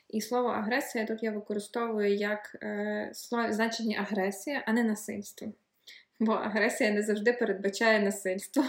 [0.09, 5.53] І слово агресія тут я використовую як е, слово значення агресія, а не насильство.
[6.21, 8.65] Бо агресія не завжди передбачає насильство.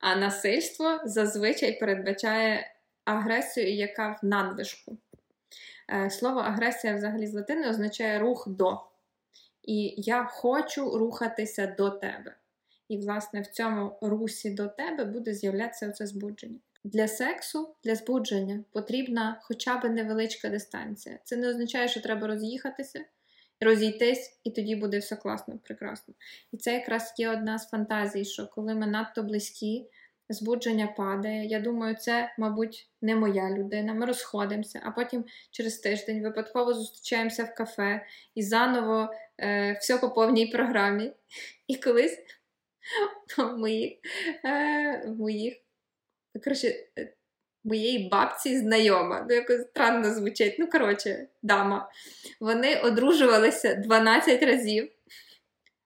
[0.00, 2.74] А насильство зазвичай передбачає
[3.04, 4.98] агресію, яка в надвижку.
[5.92, 8.80] Е, слово агресія взагалі з латини означає рух до.
[9.62, 12.36] І я хочу рухатися до тебе.
[12.88, 16.58] І, власне, в цьому русі до тебе буде з'являтися оце збудження.
[16.84, 21.18] Для сексу, для збудження потрібна хоча б невеличка дистанція.
[21.24, 23.04] Це не означає, що треба роз'їхатися
[23.60, 26.14] розійтись, і тоді буде все класно, прекрасно.
[26.52, 29.88] І це якраз є одна з фантазій, що коли ми надто близькі,
[30.28, 31.46] збудження падає.
[31.46, 33.94] Я думаю, це, мабуть, не моя людина.
[33.94, 40.10] Ми розходимося, а потім через тиждень випадково зустрічаємося в кафе і заново е, все по
[40.10, 41.12] повній програмі.
[41.66, 42.18] І колись
[43.38, 43.92] в моїх,
[44.44, 45.54] е, в моїх
[46.44, 46.74] коротше,
[47.64, 49.26] моєї бабці знайома.
[49.28, 50.56] Ну, якось странно звучить.
[50.58, 51.90] Ну, коротше, дама.
[52.40, 54.90] Вони одружувалися 12 разів.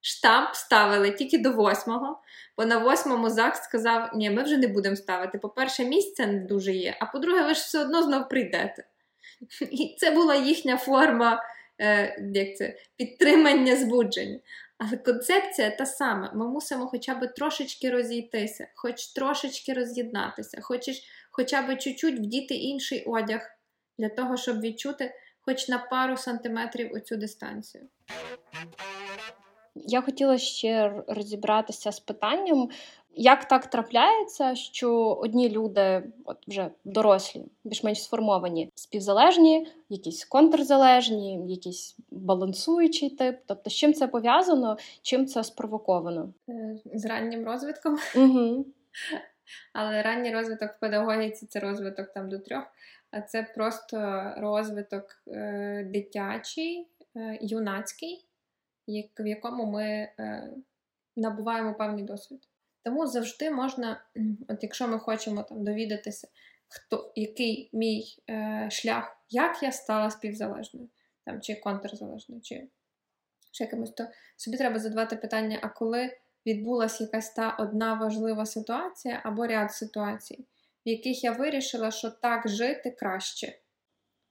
[0.04, 2.22] Штамп ставили тільки до восьмого,
[2.56, 5.38] бо на восьмому ЗАГС сказав: ні, ми вже не будемо ставити.
[5.38, 8.84] По-перше, місця не дуже є, а по-друге, ви ж все одно знов прийдете.
[9.70, 11.42] І це була їхня форма
[11.80, 14.38] е, як це, підтримання збудження.
[14.78, 21.02] Але концепція та сама: ми мусимо хоча б трошечки розійтися, хоч трошечки роз'єднатися, хочеш
[21.32, 23.40] хоча б чуть-чуть вдіти інший одяг
[23.98, 27.84] для того, щоб відчути хоч на пару сантиметрів оцю дистанцію.
[29.74, 32.68] Я хотіла ще розібратися з питанням,
[33.14, 41.96] як так трапляється, що одні люди, от вже дорослі, більш-менш сформовані, співзалежні, якісь контрзалежні, якісь
[42.10, 43.38] балансуючий тип.
[43.46, 46.32] Тобто, з чим це пов'язано, чим це спровоковано?
[46.48, 47.98] Е, з раннім розвитком.
[48.16, 48.66] Угу.
[49.72, 52.64] Але ранній розвиток в педагогіці це розвиток там до трьох,
[53.10, 53.98] а це просто
[54.36, 58.26] розвиток е, дитячий, е, юнацький,
[58.86, 60.50] як, в якому ми е,
[61.16, 62.48] набуваємо певний досвід.
[62.84, 64.04] Тому завжди можна,
[64.48, 66.28] от якщо ми хочемо там довідатися,
[66.68, 70.88] хто, який мій е, шлях, як я стала співзалежною,
[71.24, 72.68] там, чи контрзалежною, чи,
[73.50, 76.16] чи якимось, то собі треба задавати питання, а коли
[76.46, 80.44] відбулася якась та одна важлива ситуація або ряд ситуацій,
[80.86, 83.58] в яких я вирішила, що так жити краще.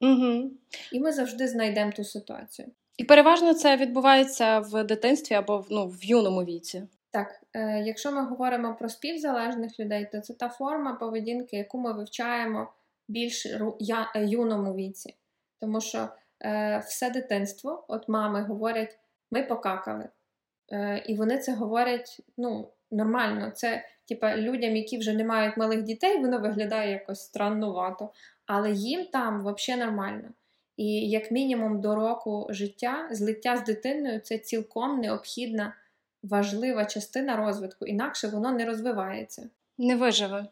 [0.01, 0.51] Угу.
[0.91, 2.68] І ми завжди знайдемо ту ситуацію.
[2.97, 6.84] І переважно це відбувається в дитинстві або ну, в юному віці.
[7.12, 11.93] Так, е, якщо ми говоримо про співзалежних людей, то це та форма поведінки, яку ми
[11.93, 12.74] вивчаємо
[13.07, 13.47] більш
[13.80, 15.16] я, е, юному віці.
[15.59, 16.09] Тому що
[16.43, 18.99] е, все дитинство, от мами говорять,
[19.32, 20.09] ми покакали.
[20.72, 23.52] Е, І вони це говорять ну, нормально.
[23.52, 28.10] Це типа людям, які вже не мають малих дітей, воно виглядає якось страннувато.
[28.46, 30.30] Але їм там взагалі нормально.
[30.78, 35.76] І як мінімум до року життя, злиття з дитиною це цілком необхідна
[36.24, 39.50] важлива частина розвитку, інакше воно не розвивається.
[39.78, 40.48] Не виживе.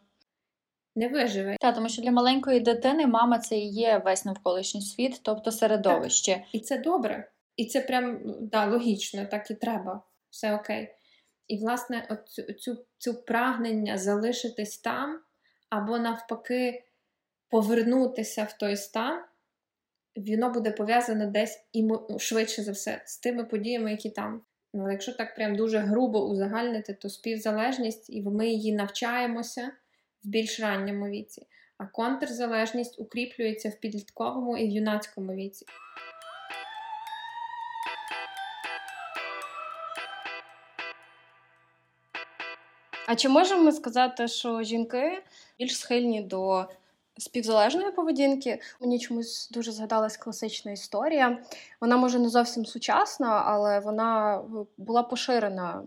[0.95, 1.55] Не виживе.
[1.59, 6.33] Так, тому що для маленької дитини мама це і є весь навколишній світ, тобто середовище.
[6.33, 6.43] Так.
[6.53, 7.31] І це добре.
[7.55, 10.01] І це прям да, логічно, так і треба.
[10.29, 10.95] Все окей.
[11.47, 15.19] І, власне, от цю, цю, прагнення залишитись там,
[15.69, 16.83] або навпаки,
[17.49, 19.23] повернутися в той стан,
[20.15, 24.41] воно буде пов'язане десь і швидше за все з тими подіями, які там.
[24.73, 29.71] Ну, Якщо так прям дуже грубо узагальнити, то співзалежність, і ми її навчаємося
[30.23, 35.65] в більш ранньому віці, а контрзалежність укріплюється в підлітковому і в юнацькому віці.
[43.11, 45.23] А чи можемо ми сказати, що жінки
[45.59, 46.65] більш схильні до
[47.19, 48.61] співзалежної поведінки?
[48.81, 51.37] Мені чомусь дуже згадалась класична історія.
[51.81, 54.41] Вона може не зовсім сучасна, але вона
[54.77, 55.83] була поширена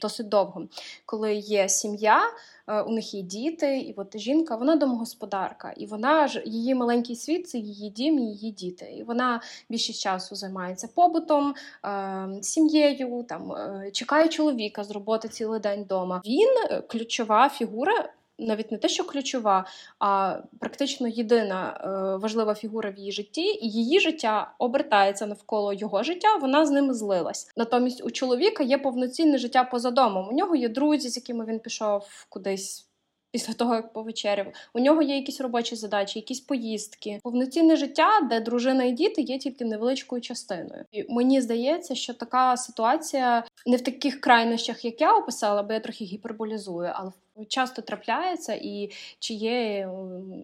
[0.00, 0.68] досить довго,
[1.06, 2.20] коли є сім'я.
[2.68, 7.16] Е, у них є діти, і от жінка, вона домогосподарка, і вона ж її маленький
[7.16, 8.94] світ це її дім, її діти.
[8.96, 11.54] І вона більшість часу займається побутом,
[11.84, 16.22] е, сім'єю, там е, чекає чоловіка з роботи цілий день вдома.
[16.24, 16.48] Він
[16.88, 18.08] ключова фігура
[18.38, 19.66] навіть не те, що ключова,
[19.98, 26.02] а практично єдина е, важлива фігура в її житті, і її життя обертається навколо його
[26.02, 26.36] життя.
[26.36, 27.52] Вона з ним злилась.
[27.56, 30.28] Натомість у чоловіка є повноцінне життя поза домом.
[30.28, 32.87] У нього є друзі, з якими він пішов кудись.
[33.30, 38.40] Після того, як повечеряв, у нього є якісь робочі задачі, якісь поїздки, повноцінне життя, де
[38.40, 40.84] дружина і діти є тільки невеличкою частиною.
[40.92, 45.80] І Мені здається, що така ситуація не в таких крайнощах, як я описала, бо я
[45.80, 47.12] трохи гіперболізую, але
[47.48, 49.88] часто трапляється, і чи є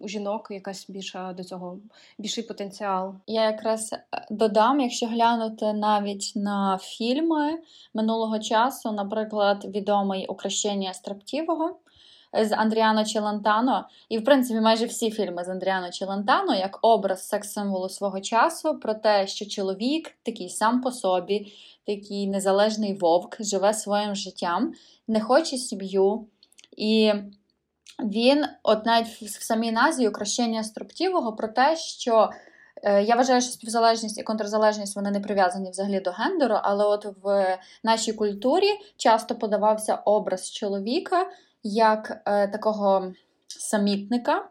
[0.01, 1.79] у жінок якась більша до цього
[2.17, 3.15] більший потенціал?
[3.27, 7.59] Я якраз е, додам, якщо глянути навіть на фільми
[7.93, 11.79] минулого часу, наприклад, відомий «Укращення Строптівого»
[12.41, 17.89] з Андріано Челантано, і, в принципі, майже всі фільми з Андріано Челантано як образ секс-символу
[17.89, 21.53] свого часу про те, що чоловік такий сам по собі,
[21.87, 24.73] такий незалежний вовк, живе своїм життям,
[25.07, 26.27] не хоче сім'ю.
[26.77, 27.13] І
[27.99, 32.29] він, от навіть в самій назві «Укращення строптівого про те, що
[32.83, 37.07] е, я вважаю, що співзалежність і контрзалежність вони не прив'язані взагалі до гендеру, але от
[37.23, 41.27] в нашій культурі часто подавався образ чоловіка
[41.67, 43.13] як е, такого
[43.47, 44.49] самітника,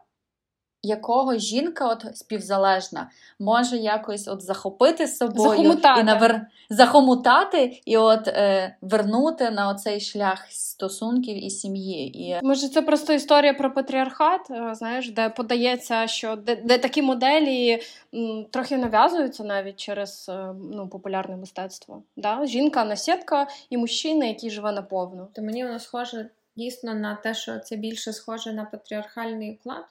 [0.83, 3.09] якого жінка от співзалежна
[3.39, 6.01] може якось от захопити з собою захомутати.
[6.01, 6.47] і навер...
[6.69, 12.27] захомутати і от е, вернути на оцей шлях стосунків і сім'ї.
[12.27, 12.39] І...
[12.43, 17.81] Може, це просто історія про патріархат, е, знаєш, де подається, що де, де такі моделі
[18.13, 22.03] м, трохи нав'язуються навіть через е, ну, популярне мистецтво.
[22.17, 22.45] Да?
[22.45, 25.27] Жінка насідка і мужчина, який живе наповну.
[25.33, 29.85] То мені воно схоже дійсно на те, що це більше схоже на патріархальний уклад.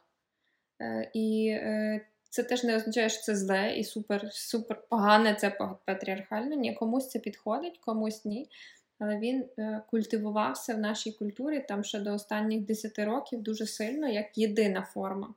[0.81, 2.01] Е, і е,
[2.31, 5.51] це теж не означає, що це зле і супер супер погане це
[5.85, 6.57] патріархально.
[6.57, 8.49] Ні, комусь це підходить, комусь ні.
[8.99, 14.09] Але він е, культивувався в нашій культурі там ще до останніх 10 років дуже сильно
[14.09, 15.35] як єдина форма.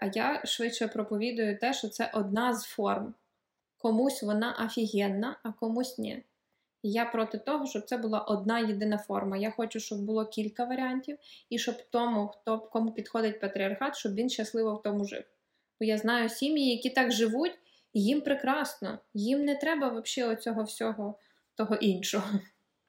[0.00, 3.14] А я швидше проповідую те, що це одна з форм.
[3.78, 6.22] Комусь вона офігенна, а комусь ні.
[6.82, 9.36] Я проти того, щоб це була одна єдина форма.
[9.36, 11.18] Я хочу, щоб було кілька варіантів,
[11.50, 15.24] і щоб тому, хто кому підходить патріархат, щоб він щасливо в тому жив.
[15.80, 17.58] Бо я знаю сім'ї, які так живуть,
[17.92, 21.18] і їм прекрасно, їм не треба взагалі оцього всього
[21.54, 22.28] того іншого.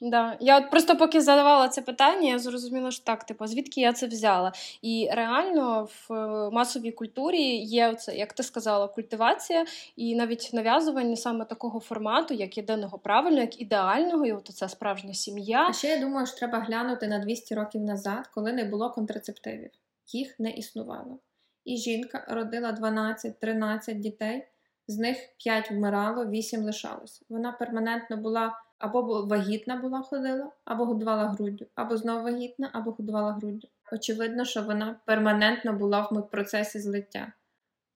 [0.01, 0.37] Да.
[0.39, 4.07] Я от просто поки задавала це питання, я зрозуміла, що так, типу, звідки я це
[4.07, 4.51] взяла.
[4.81, 11.15] І реально в е, масовій культурі є це, як ти сказала, культивація і навіть нав'язування
[11.15, 15.67] саме такого формату, як єдиного правильного, як ідеального, і от це справжня сім'я.
[15.69, 19.71] А ще я думаю, що треба глянути на 200 років назад, коли не було контрацептивів.
[20.07, 21.19] Їх не існувало.
[21.65, 24.47] І жінка родила 12-13 дітей,
[24.87, 27.23] з них 5 вмирало, 8 лишалось.
[27.29, 33.31] Вона перманентно була або вагітна була ходила, або годувала груддю, або знову вагітна, або годувала
[33.31, 33.67] груддю.
[33.91, 37.31] Очевидно, що вона перманентно була в процесі злиття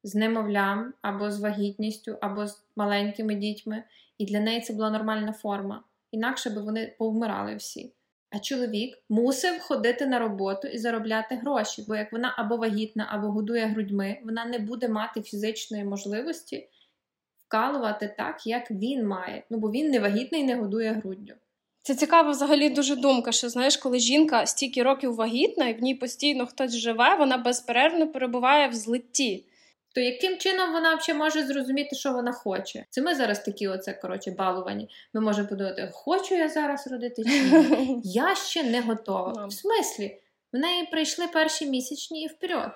[0.04, 3.84] з немовлям, або з вагітністю, або з маленькими дітьми,
[4.18, 5.84] і для неї це була нормальна форма.
[6.12, 7.94] Інакше би вони повмирали всі.
[8.30, 13.28] А чоловік мусив ходити на роботу і заробляти гроші, бо як вона або вагітна, або
[13.28, 16.70] годує грудьми, вона не буде мати фізичної можливості
[17.48, 19.43] вкалувати так, як він має.
[19.50, 21.34] Ну бо він не вагітний не годує груддю.
[21.82, 25.96] Це цікава взагалі дуже думка, що знаєш, коли жінка стільки років вагітна і в ній
[25.96, 29.46] постійно хтось живе, вона безперервно перебуває в злитті.
[29.96, 32.86] То яким чином вона взагалі може зрозуміти, що вона хоче?
[32.89, 34.89] Це ми зараз такі, оце коротше, балувані.
[35.14, 38.02] Ми можемо подумати, хочу я зараз родити чи ні?
[38.04, 39.46] Я ще не готова.
[39.46, 40.18] В смислі,
[40.54, 42.72] в неї прийшли перші місячні і вперед.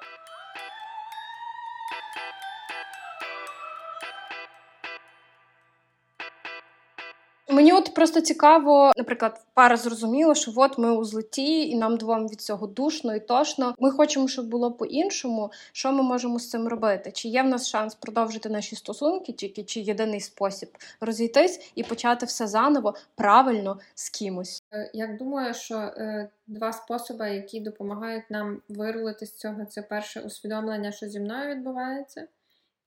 [7.52, 12.28] Мені от просто цікаво, наприклад, пара зрозуміла, що от ми у злеті, і нам двом
[12.28, 13.76] від цього душно і тошно.
[13.80, 15.52] Ми хочемо, щоб було по-іншому.
[15.72, 17.12] Що ми можемо з цим робити?
[17.12, 20.70] Чи є в нас шанс продовжити наші стосунки, тільки чи єдиний спосіб
[21.02, 24.64] розійтись і почати все заново правильно з кимось?
[24.74, 30.22] Е, Я думаю, що е, два способи, які допомагають нам вирулити з цього, це перше
[30.22, 32.28] усвідомлення, що зі мною відбувається,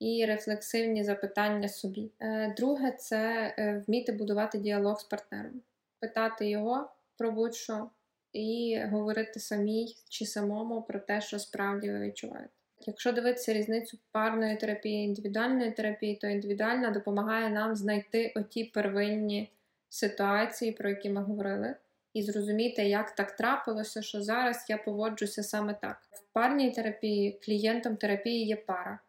[0.03, 2.11] і рефлексивні запитання собі.
[2.19, 5.61] Е, друге, це е, вміти будувати діалог з партнером,
[5.99, 7.89] питати його про будь-що
[8.33, 12.49] і говорити самій чи самому про те, що справді ви відчуваєте.
[12.87, 19.51] Якщо дивитися різницю парної терапії і індивідуальної терапії, то індивідуальна допомагає нам знайти оті первинні
[19.89, 21.75] ситуації, про які ми говорили,
[22.13, 25.97] і зрозуміти, як так трапилося, що зараз я поводжуся саме так.
[26.11, 28.99] В парній терапії клієнтом терапії є пара,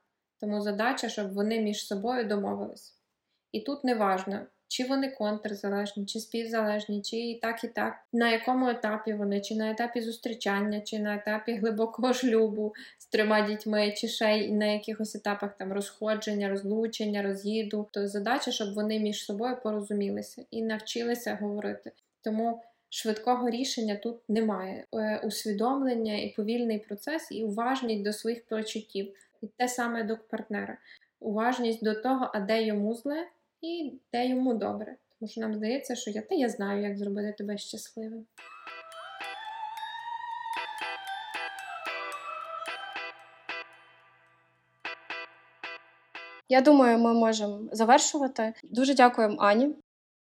[0.45, 2.95] тому задача, щоб вони між собою домовились.
[3.53, 8.31] І тут не важно, чи вони контрзалежні, чи співзалежні, чи і так, і так, на
[8.31, 13.95] якому етапі вони, чи на етапі зустрічання, чи на етапі глибокого шлюбу з трьома дітьми,
[13.97, 17.89] чи ще й на якихось етапах там розходження, розлучення, роз'їду.
[17.93, 21.93] То задача, щоб вони між собою порозумілися і навчилися говорити.
[22.23, 24.85] Тому швидкого рішення тут немає.
[24.95, 29.15] Е, Усвідомлення і повільний процес, і уважність до своїх почуттів.
[29.45, 30.79] І те саме до партнера.
[31.21, 33.27] Уважність до того, а де йому зле,
[33.61, 34.97] і де йому добре.
[35.19, 38.27] Тому що нам здається, що я та я знаю, як зробити тебе щасливим.
[46.49, 48.53] Я думаю, ми можемо завершувати.
[48.63, 49.75] Дуже дякуємо Ані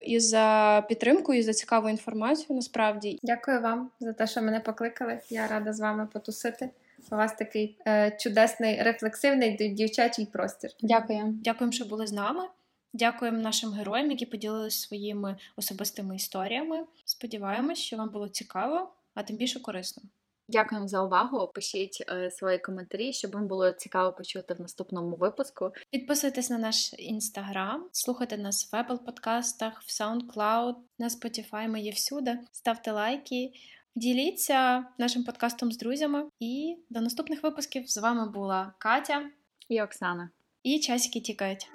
[0.00, 2.56] і за підтримку, і за цікаву інформацію.
[2.56, 5.20] Насправді, Дякую вам за те, що мене покликали.
[5.30, 6.70] Я рада з вами потусити.
[7.12, 10.70] У вас такий е, чудесний, рефлексивний дівчачий простір.
[10.80, 11.22] Дякую.
[11.26, 12.44] дякуємо, що були з нами.
[12.92, 16.84] Дякуємо нашим героям, які поділилися своїми особистими історіями.
[17.04, 20.02] Сподіваємось, що вам було цікаво, а тим більше корисно.
[20.48, 21.50] Дякуємо за увагу.
[21.54, 25.72] Пишіть е, свої коментарі, щоб вам було цікаво почути в наступному випуску.
[25.90, 31.90] Підписуйтесь на наш інстаграм, слухайте нас в Apple подкастах, в SoundCloud, на Spotify, ми є
[31.90, 32.38] всюди.
[32.52, 33.52] Ставте лайки,
[33.97, 36.24] діліться нашим подкастом з друзями.
[36.40, 39.22] І до наступних випусків з вами була Катя
[39.68, 40.30] І Оксана.
[40.62, 41.68] і часики тікають.